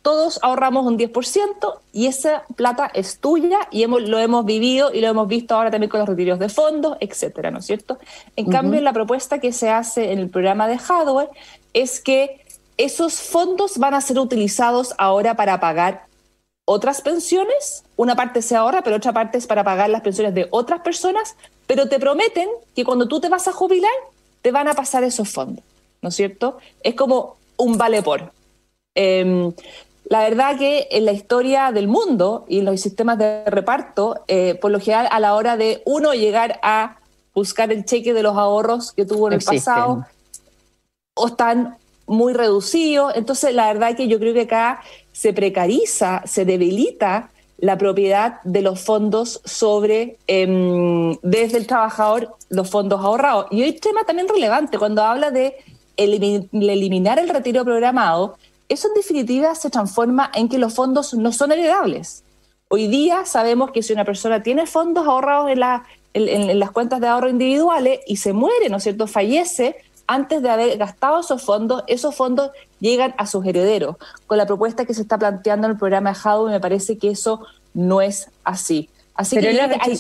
todos 0.02 0.38
ahorramos 0.42 0.86
un 0.86 1.00
10% 1.00 1.80
y 1.94 2.08
esa 2.08 2.44
plata 2.56 2.92
es 2.94 3.20
tuya 3.20 3.60
y 3.72 3.84
hemos, 3.84 4.02
lo 4.02 4.20
hemos 4.20 4.44
vivido 4.44 4.94
y 4.94 5.00
lo 5.00 5.08
hemos 5.08 5.30
visto 5.30 5.56
ahora 5.56 5.72
también 5.72 5.90
con 5.90 6.02
los 6.02 6.10
retiros 6.10 6.40
de 6.40 6.50
fondos, 6.50 6.98
etcétera, 7.00 7.52
¿no 7.52 7.60
es 7.60 7.66
cierto? 7.66 8.00
En 8.36 8.50
cambio, 8.52 8.82
la 8.82 8.92
propuesta 8.92 9.40
que 9.40 9.54
se 9.54 9.70
hace 9.70 10.12
en 10.12 10.20
el 10.20 10.30
programa 10.30 10.68
de 10.68 10.78
hardware 10.78 11.30
es 11.74 12.02
que 12.02 12.46
esos 12.76 13.22
fondos 13.22 13.78
van 13.78 13.94
a 13.94 14.02
ser 14.02 14.20
utilizados 14.20 14.94
ahora 14.98 15.36
para 15.36 15.62
pagar 15.62 16.06
otras 16.66 17.02
pensiones, 17.02 17.86
una 17.96 18.16
parte 18.16 18.42
se 18.42 18.58
ahorra, 18.58 18.84
pero 18.84 18.98
otra 18.98 19.14
parte 19.14 19.38
es 19.38 19.48
para 19.48 19.64
pagar 19.64 19.90
las 19.90 20.02
pensiones 20.02 20.34
de 20.34 20.48
otras 20.52 20.82
personas, 20.82 21.38
pero 21.66 21.88
te 21.88 22.00
prometen 22.00 22.50
que 22.76 22.84
cuando 22.84 23.08
tú 23.08 23.22
te 23.22 23.30
vas 23.30 23.48
a 23.48 23.54
jubilar, 23.54 23.92
te 24.42 24.52
van 24.52 24.68
a 24.68 24.74
pasar 24.74 25.06
esos 25.06 25.30
fondos, 25.30 25.64
¿no 26.02 26.10
es 26.10 26.16
cierto? 26.16 26.58
Es 26.82 26.96
como 26.96 27.38
un 27.58 27.78
vale 27.78 28.02
por. 28.02 28.32
Em, 28.96 29.52
la 30.06 30.20
verdad 30.20 30.58
que 30.58 30.88
en 30.92 31.06
la 31.06 31.12
historia 31.12 31.72
del 31.72 31.88
mundo 31.88 32.46
y 32.48 32.60
en 32.60 32.66
los 32.66 32.82
sistemas 32.82 33.18
de 33.18 33.46
reparto, 33.46 34.24
eh, 34.28 34.56
por 34.62 34.72
lo 34.72 34.80
general 34.80 35.08
a 35.12 35.20
la 35.20 35.36
hora 35.36 35.58
de 35.58 35.82
uno 35.86 36.14
llegar 36.14 36.60
a 36.62 36.98
buscar 37.34 37.72
el 37.72 37.86
cheque 37.86 38.14
de 38.14 38.22
los 38.22 38.38
ahorros 38.38 38.92
que 38.92 39.06
tuvo 39.06 39.28
en 39.28 39.34
el 39.34 39.44
pasado, 39.44 40.06
o 41.16 41.28
están 41.28 41.78
muy 42.06 42.34
reducidos. 42.34 43.14
Entonces, 43.16 43.54
la 43.54 43.68
verdad 43.68 43.96
que 43.96 44.08
yo 44.08 44.20
creo 44.20 44.34
que 44.34 44.42
acá 44.42 44.82
se 45.12 45.34
precariza, 45.34 46.22
se 46.26 46.46
debilita 46.46 47.32
la 47.58 47.78
propiedad 47.78 48.42
de 48.44 48.62
los 48.62 48.82
fondos 48.82 49.42
sobre, 49.46 50.18
em, 50.28 51.16
desde 51.22 51.58
el 51.58 51.66
trabajador, 51.66 52.36
los 52.50 52.70
fondos 52.70 53.00
ahorrados. 53.00 53.46
Y 53.52 53.64
hay 53.64 53.74
tema 53.80 54.04
también 54.04 54.28
relevante 54.28 54.78
cuando 54.78 55.02
habla 55.02 55.32
de 55.32 55.56
eliminar 55.98 57.20
el 57.20 57.30
retiro 57.30 57.64
programado, 57.64 58.38
eso 58.70 58.88
en 58.88 58.94
definitiva 58.96 59.54
se 59.56 59.70
transforma 59.70 60.32
en 60.34 60.50
que 60.50 60.58
los 60.58 60.74
fondos 60.74 61.14
no 61.14 61.32
son 61.32 61.52
heredables. 61.52 62.24
Hoy 62.70 62.88
día 62.88 63.26
sabemos 63.26 63.72
que 63.72 63.84
si 63.84 63.94
una 63.94 64.06
persona 64.06 64.42
tiene 64.42 64.66
fondos 64.66 65.06
ahorrados 65.06 65.52
en, 65.52 65.60
la, 65.60 65.84
en, 66.14 66.60
las 66.60 66.72
cuentas 66.72 67.00
de 67.02 67.08
ahorro 67.08 67.30
individuales 67.30 68.00
y 68.08 68.18
se 68.18 68.34
muere, 68.34 68.70
¿no 68.70 68.78
es 68.78 68.84
cierto?, 68.84 69.06
fallece, 69.06 69.76
antes 70.08 70.42
de 70.42 70.50
haber 70.50 70.78
gastado 70.78 71.20
esos 71.20 71.44
fondos, 71.44 71.84
esos 71.88 72.16
fondos 72.16 72.52
llegan 72.80 73.14
a 73.18 73.26
sus 73.26 73.46
herederos. 73.46 73.98
Con 74.28 74.38
la 74.38 74.46
propuesta 74.46 74.86
que 74.86 74.94
se 74.94 75.04
está 75.04 75.18
planteando 75.18 75.68
en 75.68 75.74
el 75.74 75.78
programa 75.78 76.14
de 76.14 76.52
me 76.52 76.60
parece 76.60 76.98
que 76.98 77.10
eso 77.10 77.46
no 77.74 78.02
es 78.02 78.30
así. 78.44 78.90
Así 79.16 79.38
que 79.38 79.50
hay, 79.50 79.98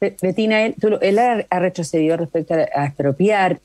Betina, 0.00 0.66
él, 0.66 1.18
ha, 1.18 1.58
retrocedido 1.58 2.16
respecto 2.16 2.54
a, 2.54 2.86
expropiar 2.86 3.60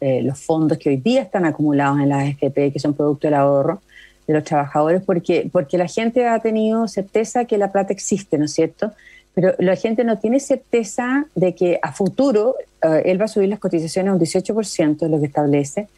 eh, 0.00 0.22
los 0.22 0.38
fondos 0.38 0.78
que 0.78 0.90
hoy 0.90 0.96
día 0.96 1.22
están 1.22 1.44
acumulados 1.44 2.00
en 2.00 2.08
las 2.08 2.24
AFP, 2.24 2.72
que 2.72 2.78
son 2.78 2.94
producto 2.94 3.26
del 3.26 3.34
ahorro 3.34 3.82
de 4.26 4.34
los 4.34 4.44
trabajadores, 4.44 5.02
porque, 5.04 5.48
porque 5.52 5.78
la 5.78 5.86
gente 5.86 6.26
ha 6.26 6.38
tenido 6.40 6.88
certeza 6.88 7.44
que 7.44 7.58
la 7.58 7.70
plata 7.70 7.92
existe, 7.92 8.38
¿no 8.38 8.46
es 8.46 8.52
cierto? 8.52 8.92
pero 9.36 9.54
la 9.58 9.76
gente 9.76 10.02
no 10.02 10.18
tiene 10.18 10.40
certeza 10.40 11.26
de 11.34 11.54
que 11.54 11.78
a 11.82 11.92
futuro 11.92 12.54
eh, 12.82 13.02
él 13.04 13.20
va 13.20 13.26
a 13.26 13.28
subir 13.28 13.50
las 13.50 13.58
cotizaciones 13.58 14.10
a 14.10 14.14
un 14.14 14.18
18%, 14.18 15.02
es 15.02 15.10
lo 15.10 15.20
que 15.20 15.26
establece. 15.26 15.88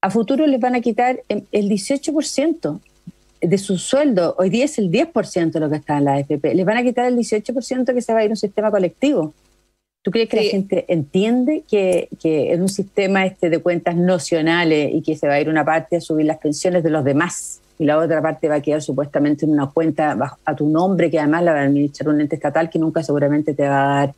A 0.00 0.10
futuro 0.10 0.46
les 0.46 0.58
van 0.58 0.74
a 0.74 0.80
quitar 0.80 1.20
el 1.28 1.68
18% 1.68 2.80
de 3.40 3.58
su 3.58 3.78
sueldo. 3.78 4.34
Hoy 4.38 4.50
día 4.50 4.64
es 4.64 4.78
el 4.78 4.90
10% 4.90 5.58
lo 5.58 5.70
que 5.70 5.76
está 5.76 5.98
en 5.98 6.04
la 6.04 6.14
AFP. 6.14 6.54
Les 6.54 6.66
van 6.66 6.76
a 6.76 6.82
quitar 6.82 7.06
el 7.06 7.16
18% 7.16 7.94
que 7.94 8.02
se 8.02 8.12
va 8.12 8.20
a 8.20 8.24
ir 8.24 8.30
a 8.30 8.32
un 8.32 8.36
sistema 8.36 8.70
colectivo. 8.70 9.34
¿Tú 10.02 10.10
crees 10.10 10.28
que 10.28 10.36
la 10.36 10.42
gente 10.42 10.84
entiende 10.88 11.64
que, 11.68 12.08
que 12.20 12.52
en 12.52 12.62
un 12.62 12.68
sistema 12.68 13.26
este 13.26 13.50
de 13.50 13.58
cuentas 13.58 13.96
nocionales 13.96 14.94
y 14.94 15.02
que 15.02 15.16
se 15.16 15.26
va 15.26 15.34
a 15.34 15.40
ir 15.40 15.48
una 15.48 15.64
parte 15.64 15.96
a 15.96 16.00
subir 16.00 16.26
las 16.26 16.38
pensiones 16.38 16.82
de 16.82 16.90
los 16.90 17.04
demás? 17.04 17.60
y 17.78 17.84
la 17.84 17.98
otra 17.98 18.20
parte 18.20 18.48
va 18.48 18.56
a 18.56 18.60
quedar 18.60 18.82
supuestamente 18.82 19.44
en 19.44 19.52
una 19.52 19.68
cuenta 19.68 20.16
a 20.44 20.56
tu 20.56 20.68
nombre 20.68 21.10
que 21.10 21.18
además 21.18 21.44
la 21.44 21.52
va 21.52 21.60
a 21.60 21.64
administrar 21.64 22.12
un 22.12 22.20
ente 22.20 22.36
estatal 22.36 22.68
que 22.68 22.78
nunca 22.78 23.02
seguramente 23.02 23.54
te 23.54 23.68
va 23.68 23.82
a 23.82 24.06
dar 24.06 24.14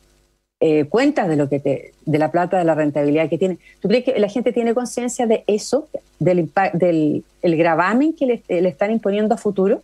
eh, 0.63 0.85
cuenta 0.85 1.27
de 1.27 1.35
lo 1.35 1.49
que 1.49 1.59
te, 1.59 1.95
de 2.05 2.19
la 2.19 2.29
plata, 2.29 2.59
de 2.59 2.63
la 2.63 2.75
rentabilidad 2.75 3.27
que 3.29 3.39
tiene. 3.39 3.57
¿Tú 3.79 3.87
crees 3.87 4.05
que 4.05 4.19
la 4.19 4.29
gente 4.29 4.53
tiene 4.53 4.75
conciencia 4.75 5.25
de 5.25 5.43
eso, 5.47 5.87
del, 6.19 6.51
del 6.73 7.23
el 7.41 7.57
gravamen 7.57 8.13
que 8.13 8.27
le, 8.27 8.43
le, 8.47 8.69
están 8.69 8.91
imponiendo 8.91 9.33
a 9.33 9.39
futuro? 9.39 9.81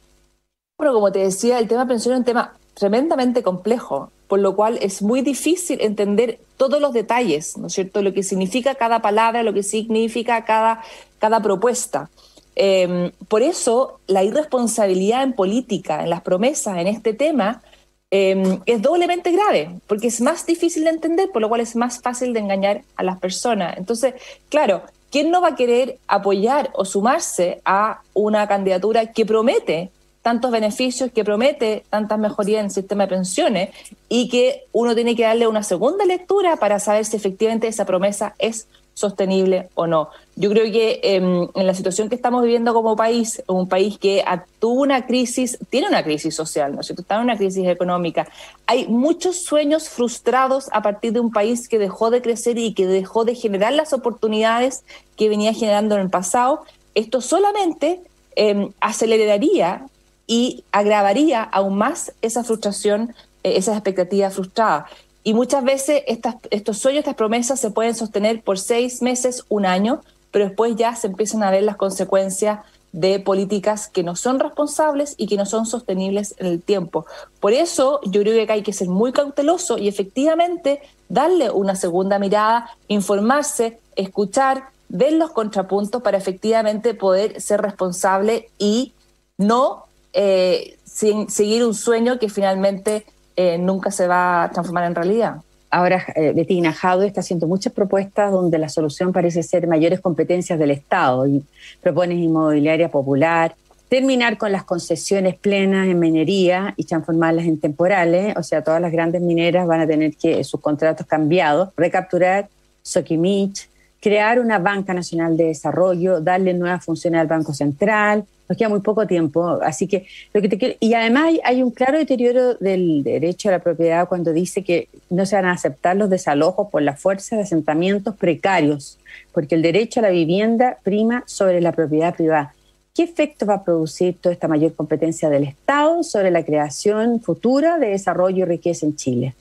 Bueno, 0.77 0.93
como 0.93 1.11
te 1.11 1.17
decía, 1.17 1.57
el 1.57 1.67
tema 1.67 1.87
pensión 1.87 2.13
es 2.13 2.19
un 2.19 2.25
tema 2.25 2.53
tremendamente 2.75 3.41
complejo, 3.41 4.11
por 4.27 4.37
lo 4.37 4.55
cual 4.55 4.77
es 4.79 5.01
muy 5.01 5.21
difícil 5.23 5.81
entender 5.81 6.37
todos 6.57 6.79
los 6.79 6.93
detalles, 6.93 7.57
¿no 7.57 7.67
es 7.67 7.73
cierto? 7.73 8.03
Lo 8.03 8.13
que 8.13 8.21
significa 8.21 8.75
cada 8.75 9.01
palabra, 9.01 9.41
lo 9.41 9.53
que 9.53 9.63
significa 9.63 10.45
cada, 10.45 10.83
cada 11.17 11.41
propuesta. 11.41 12.11
Eh, 12.55 13.11
por 13.27 13.41
eso, 13.41 13.99
la 14.05 14.23
irresponsabilidad 14.23 15.23
en 15.23 15.33
política, 15.33 16.03
en 16.03 16.11
las 16.11 16.21
promesas, 16.21 16.77
en 16.77 16.85
este 16.85 17.13
tema, 17.13 17.63
eh, 18.11 18.59
es 18.65 18.81
doblemente 18.81 19.31
grave, 19.31 19.79
porque 19.87 20.07
es 20.07 20.21
más 20.21 20.45
difícil 20.45 20.83
de 20.85 20.91
entender, 20.91 21.29
por 21.31 21.41
lo 21.41 21.49
cual 21.49 21.61
es 21.61 21.75
más 21.75 22.01
fácil 22.01 22.33
de 22.33 22.39
engañar 22.39 22.83
a 22.95 23.03
las 23.03 23.19
personas. 23.19 23.77
Entonces, 23.77 24.13
claro, 24.49 24.83
¿quién 25.11 25.29
no 25.31 25.41
va 25.41 25.49
a 25.49 25.55
querer 25.55 25.97
apoyar 26.07 26.69
o 26.73 26.85
sumarse 26.85 27.61
a 27.65 28.01
una 28.13 28.47
candidatura 28.47 29.11
que 29.11 29.25
promete 29.25 29.91
tantos 30.21 30.51
beneficios, 30.51 31.11
que 31.13 31.23
promete 31.23 31.85
tantas 31.89 32.19
mejorías 32.19 32.59
en 32.59 32.65
el 32.65 32.71
sistema 32.71 33.05
de 33.05 33.15
pensiones 33.15 33.69
y 34.09 34.27
que 34.27 34.65
uno 34.73 34.93
tiene 34.93 35.15
que 35.15 35.23
darle 35.23 35.47
una 35.47 35.63
segunda 35.63 36.03
lectura 36.05 36.57
para 36.57 36.79
saber 36.79 37.05
si 37.05 37.15
efectivamente 37.15 37.67
esa 37.67 37.85
promesa 37.85 38.35
es 38.37 38.67
sostenible 38.97 39.69
o 39.75 39.85
no. 39.85 40.09
Yo 40.35 40.49
creo 40.49 40.71
que 40.71 40.99
em, 41.03 41.47
en 41.53 41.67
la 41.67 41.75
situación 41.75 42.09
que 42.09 42.15
estamos 42.15 42.41
viviendo 42.41 42.73
como 42.73 42.95
país, 42.95 43.43
un 43.45 43.69
país 43.69 43.99
que 43.99 44.25
tuvo 44.57 44.81
una 44.81 45.05
crisis, 45.05 45.59
tiene 45.69 45.87
una 45.87 46.03
crisis 46.03 46.33
social, 46.33 46.73
¿no 46.73 46.81
es 46.81 46.87
cierto? 46.87 47.03
Está 47.03 47.17
en 47.17 47.21
una 47.21 47.37
crisis 47.37 47.67
económica. 47.67 48.27
Hay 48.65 48.87
muchos 48.87 49.43
sueños 49.43 49.87
frustrados 49.87 50.69
a 50.71 50.81
partir 50.81 51.13
de 51.13 51.19
un 51.19 51.31
país 51.31 51.69
que 51.69 51.77
dejó 51.77 52.09
de 52.09 52.23
crecer 52.23 52.57
y 52.57 52.73
que 52.73 52.87
dejó 52.87 53.23
de 53.23 53.35
generar 53.35 53.71
las 53.73 53.93
oportunidades 53.93 54.83
que 55.15 55.29
venía 55.29 55.53
generando 55.53 55.93
en 55.93 56.01
el 56.01 56.09
pasado. 56.09 56.63
Esto 56.95 57.21
solamente 57.21 58.01
em, 58.35 58.71
aceleraría 58.79 59.85
y 60.25 60.63
agravaría 60.71 61.43
aún 61.43 61.77
más 61.77 62.13
esa 62.23 62.43
frustración, 62.43 63.13
eh, 63.43 63.57
esas 63.57 63.75
expectativas 63.75 64.33
frustradas. 64.33 64.89
Y 65.27 65.33
muchas 65.33 65.61
veces 65.65 66.03
estos 66.07 66.77
sueños, 66.77 66.99
estas 66.99 67.15
promesas 67.15 67.59
se 67.59 67.69
pueden 67.69 67.93
sostener 67.93 68.41
por 68.43 68.57
seis 68.57 69.01
meses, 69.01 69.43
un 69.49 69.65
año, 69.65 69.99
pero 70.31 70.45
después 70.45 70.77
ya 70.77 70.95
se 70.95 71.07
empiezan 71.07 71.43
a 71.43 71.51
ver 71.51 71.63
las 71.63 71.75
consecuencias 71.75 72.61
de 72.93 73.19
políticas 73.19 73.89
que 73.89 74.03
no 74.03 74.15
son 74.15 74.39
responsables 74.39 75.15
y 75.17 75.27
que 75.27 75.35
no 75.35 75.45
son 75.45 75.65
sostenibles 75.65 76.33
en 76.37 76.45
el 76.45 76.61
tiempo. 76.61 77.05
Por 77.41 77.51
eso 77.51 77.99
yo 78.05 78.21
creo 78.21 78.45
que 78.45 78.53
hay 78.53 78.63
que 78.63 78.71
ser 78.71 78.87
muy 78.87 79.11
cauteloso 79.11 79.77
y 79.77 79.89
efectivamente 79.89 80.79
darle 81.09 81.51
una 81.51 81.75
segunda 81.75 82.19
mirada, 82.19 82.69
informarse, 82.87 83.81
escuchar, 83.97 84.69
ver 84.87 85.11
los 85.11 85.31
contrapuntos 85.31 86.01
para 86.03 86.17
efectivamente 86.17 86.93
poder 86.93 87.41
ser 87.41 87.61
responsable 87.61 88.49
y 88.57 88.93
no 89.37 89.87
eh, 90.13 90.77
seguir 90.85 91.65
un 91.65 91.73
sueño 91.73 92.17
que 92.17 92.29
finalmente 92.29 93.05
eh, 93.37 93.57
nunca 93.57 93.91
se 93.91 94.07
va 94.07 94.43
a 94.43 94.51
transformar 94.51 94.85
en 94.85 94.95
realidad. 94.95 95.35
Ahora, 95.69 96.03
eh, 96.15 96.33
Bettina 96.35 96.71
está 96.71 97.21
haciendo 97.21 97.45
muchas 97.45 97.71
propuestas 97.71 98.31
donde 98.31 98.57
la 98.57 98.67
solución 98.67 99.13
parece 99.13 99.43
ser 99.43 99.67
mayores 99.67 99.99
competencias 99.99 100.57
del 100.57 100.71
Estado. 100.71 101.27
Y 101.27 101.45
propones 101.81 102.17
inmobiliaria 102.17 102.89
popular, 102.89 103.53
terminar 103.89 104.37
con 104.37 104.51
las 104.51 104.63
concesiones 104.63 105.35
plenas 105.35 105.87
en 105.87 105.99
minería 105.99 106.73
y 106.77 106.85
transformarlas 106.85 107.45
en 107.45 107.59
temporales. 107.59 108.35
O 108.37 108.43
sea, 108.43 108.63
todas 108.63 108.81
las 108.81 108.91
grandes 108.91 109.21
mineras 109.21 109.67
van 109.67 109.81
a 109.81 109.87
tener 109.87 110.15
que 110.15 110.43
sus 110.43 110.59
contratos 110.59 111.05
cambiados, 111.05 111.69
recapturar 111.77 112.49
Soquimich, 112.81 113.69
crear 114.01 114.39
una 114.39 114.57
banca 114.57 114.93
nacional 114.93 115.37
de 115.37 115.45
desarrollo, 115.45 116.21
darle 116.21 116.53
nuevas 116.53 116.83
funciones 116.83 117.21
al 117.21 117.27
Banco 117.27 117.53
Central, 117.53 118.25
nos 118.47 118.57
queda 118.57 118.69
muy 118.69 118.79
poco 118.79 119.05
tiempo, 119.07 119.59
así 119.61 119.87
que 119.87 120.07
lo 120.33 120.41
que 120.41 120.49
te 120.49 120.57
quiero, 120.57 120.75
y 120.79 120.93
además 120.93 121.33
hay, 121.43 121.61
un 121.61 121.71
claro 121.71 121.97
deterioro 121.97 122.55
del 122.55 123.03
derecho 123.03 123.49
a 123.49 123.53
la 123.53 123.59
propiedad 123.59 124.07
cuando 124.07 124.33
dice 124.33 124.63
que 124.63 124.87
no 125.09 125.25
se 125.25 125.35
van 125.35 125.45
a 125.45 125.51
aceptar 125.51 125.95
los 125.95 126.09
desalojos 126.09 126.69
por 126.69 126.81
la 126.81 126.95
fuerza 126.95 127.35
de 127.35 127.43
asentamientos 127.43 128.15
precarios, 128.15 128.99
porque 129.33 129.55
el 129.55 129.61
derecho 129.61 129.99
a 129.99 130.03
la 130.03 130.09
vivienda 130.09 130.77
prima 130.83 131.23
sobre 131.25 131.61
la 131.61 131.71
propiedad 131.71 132.15
privada. 132.15 132.53
¿Qué 132.93 133.03
efecto 133.03 133.45
va 133.45 133.55
a 133.55 133.63
producir 133.63 134.17
toda 134.19 134.33
esta 134.33 134.47
mayor 134.47 134.73
competencia 134.73 135.29
del 135.29 135.43
Estado 135.43 136.01
sobre 136.03 136.31
la 136.31 136.43
creación 136.43 137.21
futura 137.21 137.77
de 137.77 137.89
desarrollo 137.89 138.39
y 138.39 138.45
riqueza 138.45 138.85
en 138.85 138.95
Chile? 138.95 139.35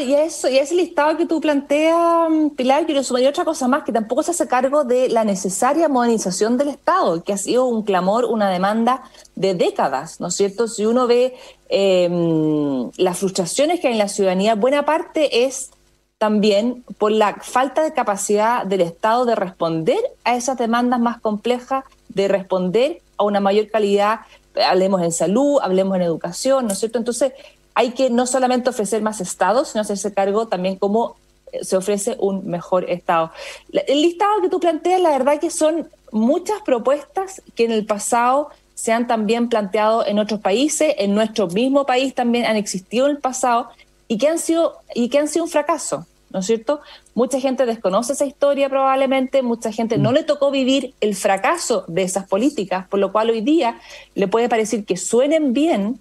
Y, 0.00 0.14
eso, 0.14 0.48
y 0.48 0.58
ese 0.58 0.74
listado 0.74 1.16
que 1.16 1.26
tú 1.26 1.40
planteas, 1.40 2.28
mm, 2.28 2.50
Pilar, 2.50 2.84
quiero 2.84 3.02
sumar 3.02 3.24
otra 3.26 3.44
cosa 3.44 3.68
más, 3.68 3.84
que 3.84 3.92
tampoco 3.92 4.22
se 4.22 4.32
hace 4.32 4.46
cargo 4.48 4.84
de 4.84 5.08
la 5.08 5.24
necesaria 5.24 5.88
modernización 5.88 6.56
del 6.58 6.68
Estado, 6.68 7.22
que 7.22 7.32
ha 7.32 7.38
sido 7.38 7.66
un 7.66 7.82
clamor, 7.82 8.24
una 8.24 8.50
demanda 8.50 9.02
de 9.34 9.54
décadas, 9.54 10.20
¿no 10.20 10.28
es 10.28 10.34
cierto? 10.34 10.68
Si 10.68 10.84
uno 10.84 11.06
ve 11.06 11.36
em, 11.68 12.90
las 12.96 13.18
frustraciones 13.18 13.80
que 13.80 13.88
hay 13.88 13.94
en 13.94 13.98
la 13.98 14.08
ciudadanía, 14.08 14.56
buena 14.56 14.84
parte 14.84 15.44
es 15.44 15.70
también 16.18 16.84
por 16.98 17.12
la 17.12 17.36
falta 17.40 17.82
de 17.82 17.92
capacidad 17.92 18.66
del 18.66 18.80
Estado 18.80 19.24
de 19.24 19.36
responder 19.36 20.00
a 20.24 20.34
esas 20.34 20.58
demandas 20.58 20.98
más 20.98 21.20
complejas, 21.20 21.84
de 22.08 22.26
responder 22.26 23.00
a 23.16 23.24
una 23.24 23.38
mayor 23.38 23.68
calidad, 23.68 24.20
hablemos 24.66 25.02
en 25.02 25.12
salud, 25.12 25.60
hablemos 25.62 25.96
en 25.96 26.02
educación, 26.02 26.66
¿no 26.66 26.72
es 26.72 26.80
cierto? 26.80 26.98
Entonces, 26.98 27.32
hay 27.78 27.92
que 27.92 28.10
no 28.10 28.26
solamente 28.26 28.70
ofrecer 28.70 29.02
más 29.02 29.20
estados, 29.20 29.68
sino 29.68 29.82
hacerse 29.82 30.12
cargo 30.12 30.48
también 30.48 30.74
cómo 30.74 31.14
eh, 31.52 31.64
se 31.64 31.76
ofrece 31.76 32.16
un 32.18 32.44
mejor 32.48 32.90
estado. 32.90 33.30
El 33.70 34.02
listado 34.02 34.42
que 34.42 34.48
tú 34.48 34.58
planteas, 34.58 35.00
la 35.00 35.10
verdad 35.10 35.38
que 35.38 35.48
son 35.48 35.88
muchas 36.10 36.60
propuestas 36.62 37.40
que 37.54 37.66
en 37.66 37.70
el 37.70 37.86
pasado 37.86 38.48
se 38.74 38.90
han 38.90 39.06
también 39.06 39.48
planteado 39.48 40.04
en 40.04 40.18
otros 40.18 40.40
países, 40.40 40.92
en 40.98 41.14
nuestro 41.14 41.46
mismo 41.46 41.86
país 41.86 42.16
también 42.16 42.46
han 42.46 42.56
existido 42.56 43.06
en 43.06 43.12
el 43.12 43.18
pasado 43.18 43.68
y 44.08 44.18
que 44.18 44.26
han 44.26 44.40
sido, 44.40 44.78
y 44.92 45.08
que 45.08 45.20
han 45.20 45.28
sido 45.28 45.44
un 45.44 45.50
fracaso. 45.50 46.04
¿no 46.30 46.40
es 46.40 46.46
cierto? 46.46 46.80
Mucha 47.14 47.38
gente 47.38 47.64
desconoce 47.64 48.12
esa 48.12 48.26
historia 48.26 48.68
probablemente, 48.68 49.42
mucha 49.42 49.70
gente 49.70 49.98
no 49.98 50.10
le 50.10 50.24
tocó 50.24 50.50
vivir 50.50 50.94
el 51.00 51.14
fracaso 51.14 51.84
de 51.86 52.02
esas 52.02 52.26
políticas, 52.26 52.88
por 52.88 52.98
lo 52.98 53.12
cual 53.12 53.30
hoy 53.30 53.40
día 53.40 53.80
le 54.16 54.26
puede 54.26 54.48
parecer 54.48 54.84
que 54.84 54.96
suenen 54.96 55.52
bien, 55.52 56.00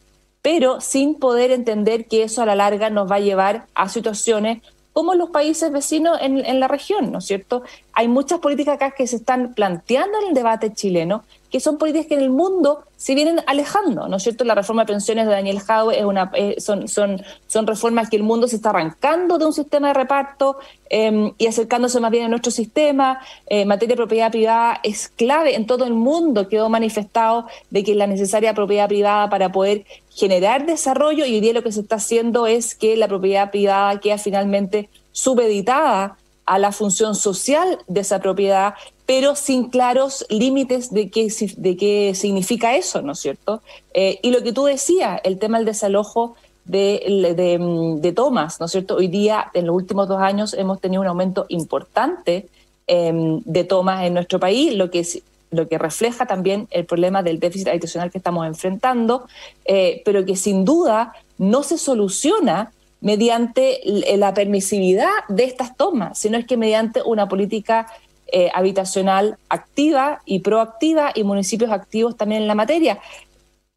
pero 0.50 0.80
sin 0.80 1.16
poder 1.16 1.52
entender 1.52 2.06
que 2.06 2.24
eso 2.24 2.42
a 2.42 2.46
la 2.46 2.56
larga 2.56 2.90
nos 2.90 3.12
va 3.12 3.16
a 3.16 3.20
llevar 3.20 3.66
a 3.76 3.90
situaciones 3.90 4.60
como 4.94 5.14
los 5.14 5.30
países 5.30 5.74
vecinos 5.74 6.18
en, 6.22 6.60
la 6.62 6.70
región, 6.70 7.12
¿no 7.12 7.18
es 7.18 7.26
cierto? 7.26 7.64
Hay 7.92 8.08
muchas 8.08 8.40
políticas 8.40 8.76
acá 8.76 8.92
que 8.92 9.08
se 9.08 9.18
están 9.18 9.54
planteando 9.56 10.18
en 10.22 10.30
el 10.30 10.34
debate 10.34 10.72
chileno, 10.72 11.26
que 11.52 11.60
son 11.60 11.78
políticas 11.78 12.08
que 12.08 12.16
en 12.16 12.22
el 12.22 12.30
mundo 12.30 12.84
se 12.98 13.16
vienen 13.16 13.42
alejando, 13.46 14.08
¿no 14.08 14.18
es 14.18 14.24
cierto? 14.24 14.44
La 14.44 14.56
reforma 14.56 14.84
de 14.84 14.94
pensiones 14.94 15.28
de 15.28 15.32
Daniel 15.32 15.60
Jau 15.60 15.92
es 15.92 16.04
una, 16.04 16.32
son, 16.58 16.88
son, 16.88 17.22
son 17.48 17.68
reformas 17.68 18.10
que 18.10 18.16
el 18.18 18.24
mundo 18.24 18.48
se 18.48 18.58
está 18.58 18.72
arrancando 18.72 19.38
de 19.38 19.46
un 19.46 19.54
sistema 19.54 19.90
de 19.90 19.94
reparto 19.94 20.58
em, 20.90 21.32
y 21.38 21.48
acercándose 21.48 22.00
más 22.00 22.12
bien 22.12 22.26
a 22.26 22.28
nuestro 22.28 22.52
sistema. 22.52 23.20
Eh, 23.48 23.66
materia 23.66 23.94
de 23.94 23.98
propiedad 23.98 24.32
privada 24.32 24.80
es 24.84 25.10
clave 25.10 25.56
en 25.56 25.68
todo 25.68 25.86
el 25.86 25.94
mundo, 25.94 26.48
quedó 26.50 26.70
manifestado 26.70 27.46
de 27.70 27.84
que 27.84 27.96
la 27.96 28.08
necesaria 28.08 28.54
propiedad 28.54 28.88
privada 28.88 29.30
para 29.30 29.52
poder 29.52 29.86
generar 30.10 30.66
desarrollo 30.66 31.26
y 31.26 31.36
hoy 31.36 31.40
día 31.40 31.54
lo 31.54 31.64
que 31.64 31.72
se 31.72 31.82
está 31.82 31.98
haciendo 31.98 32.48
es 32.48 32.74
que 32.74 32.98
la 32.98 33.08
propiedad 33.08 33.52
privada 33.52 34.00
queda 34.00 34.18
finalmente 34.18 34.90
subeditada 35.12 36.18
a 36.48 36.58
la 36.58 36.72
función 36.72 37.14
social 37.14 37.78
de 37.88 38.02
esa 38.02 38.20
propiedad, 38.20 38.74
pero 39.06 39.36
sin 39.36 39.70
claros 39.70 40.26
límites 40.30 40.92
de 40.92 41.10
qué, 41.12 41.32
de 41.58 41.78
qué 41.78 42.14
significa 42.16 42.76
eso, 42.76 43.02
¿no 43.02 43.12
es 43.12 43.20
cierto? 43.20 43.62
Eh, 43.94 44.20
y 44.24 44.32
lo 44.32 44.42
que 44.42 44.54
tú 44.54 44.64
decías, 44.64 45.20
el 45.24 45.38
tema 45.40 45.58
del 45.58 45.66
desalojo 45.66 46.36
de, 46.66 48.00
de, 48.02 48.12
tomas, 48.14 48.60
¿no 48.60 48.66
es 48.66 48.72
cierto? 48.72 48.96
Hoy 48.96 49.10
día, 49.10 49.52
en 49.54 49.68
los 49.68 49.76
últimos 49.76 50.08
dos 50.08 50.20
años, 50.20 50.54
hemos 50.54 50.80
tenido 50.80 51.02
un 51.02 51.08
aumento 51.08 51.46
importante 51.50 52.48
em, 52.88 53.42
de 53.46 53.64
tomas 53.66 54.06
en 54.06 54.14
nuestro 54.14 54.40
país, 54.40 54.74
lo 54.74 54.90
que 54.90 55.06
lo 55.50 55.70
que 55.70 55.78
refleja 55.78 56.26
también 56.26 56.68
el 56.72 56.86
problema 56.86 57.24
del 57.24 57.40
déficit 57.40 57.70
habitacional 57.70 58.12
que 58.12 58.18
estamos 58.18 58.46
enfrentando, 58.46 59.28
eh, 59.64 60.02
pero 60.04 60.26
que 60.26 60.36
sin 60.36 60.66
duda 60.66 61.14
no 61.38 61.64
se 61.64 61.78
soluciona 61.78 62.74
mediante 63.02 63.80
la 64.18 64.34
permisividad 64.34 65.12
de 65.30 65.44
estas 65.44 65.76
tomas, 65.78 66.18
sino 66.18 66.38
es 66.38 66.46
que 66.46 66.58
mediante 66.58 67.02
una 67.04 67.28
política 67.28 67.88
eh, 68.28 68.50
habitacional 68.54 69.38
activa 69.50 70.22
y 70.26 70.40
proactiva 70.40 71.12
y 71.16 71.24
municipios 71.24 71.72
activos 71.72 72.18
también 72.18 72.42
en 72.42 72.48
la 72.48 72.56
materia. 72.56 73.00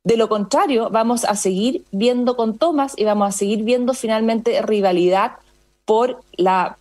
De 0.03 0.17
lo 0.17 0.29
contrario, 0.29 0.89
vamos 0.91 1.25
a 1.25 1.37
seguir 1.37 1.85
viendo 1.93 2.35
con 2.35 2.57
tomas 2.57 2.95
y 2.97 3.05
vamos 3.05 3.29
a 3.29 3.37
seguir 3.37 3.63
viendo 3.63 3.93
finalmente 3.93 4.61
rivalidad 4.63 5.33
por 5.85 6.23
la 6.37 6.79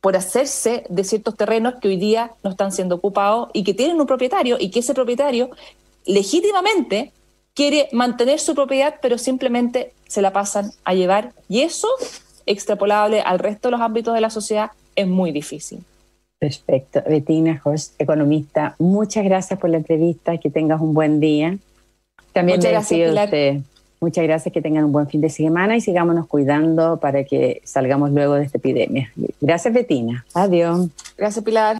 por 0.00 0.16
hacerse 0.16 0.84
de 0.88 1.02
ciertos 1.02 1.36
terrenos 1.36 1.74
que 1.80 1.88
hoy 1.88 1.96
día 1.96 2.30
no 2.44 2.50
están 2.50 2.70
siendo 2.70 2.94
ocupados 2.94 3.48
y 3.52 3.64
que 3.64 3.74
tienen 3.74 4.00
un 4.00 4.06
propietario 4.06 4.56
y 4.60 4.70
que 4.70 4.78
ese 4.78 4.94
propietario 4.94 5.50
legítimamente 6.04 7.12
quiere 7.56 7.88
mantener 7.90 8.38
su 8.38 8.54
propiedad, 8.54 8.96
pero 9.02 9.18
simplemente 9.18 9.92
se 10.06 10.22
la 10.22 10.32
pasan 10.32 10.70
a 10.84 10.94
llevar. 10.94 11.32
Y 11.48 11.62
eso, 11.62 11.88
extrapolable 12.44 13.22
al 13.22 13.40
resto 13.40 13.68
de 13.68 13.72
los 13.72 13.80
ámbitos 13.80 14.14
de 14.14 14.20
la 14.20 14.30
sociedad, 14.30 14.70
es 14.94 15.08
muy 15.08 15.32
difícil. 15.32 15.82
Perfecto. 16.38 17.02
Betina 17.08 17.58
Jos, 17.58 17.94
economista, 17.98 18.76
muchas 18.78 19.24
gracias 19.24 19.58
por 19.58 19.70
la 19.70 19.78
entrevista, 19.78 20.36
que 20.36 20.50
tengas 20.50 20.80
un 20.80 20.92
buen 20.92 21.18
día. 21.18 21.56
También 22.32 22.58
Muchas 22.58 22.72
gracias, 22.72 23.64
Muchas 23.98 24.24
gracias, 24.24 24.52
que 24.52 24.60
tengan 24.60 24.84
un 24.84 24.92
buen 24.92 25.08
fin 25.08 25.22
de 25.22 25.30
semana 25.30 25.74
y 25.74 25.80
sigámonos 25.80 26.26
cuidando 26.26 27.00
para 27.00 27.24
que 27.24 27.62
salgamos 27.64 28.10
luego 28.10 28.34
de 28.34 28.44
esta 28.44 28.58
epidemia. 28.58 29.10
Gracias, 29.40 29.72
Betina. 29.72 30.26
Adiós. 30.34 30.88
Gracias, 31.16 31.42
Pilar. 31.42 31.78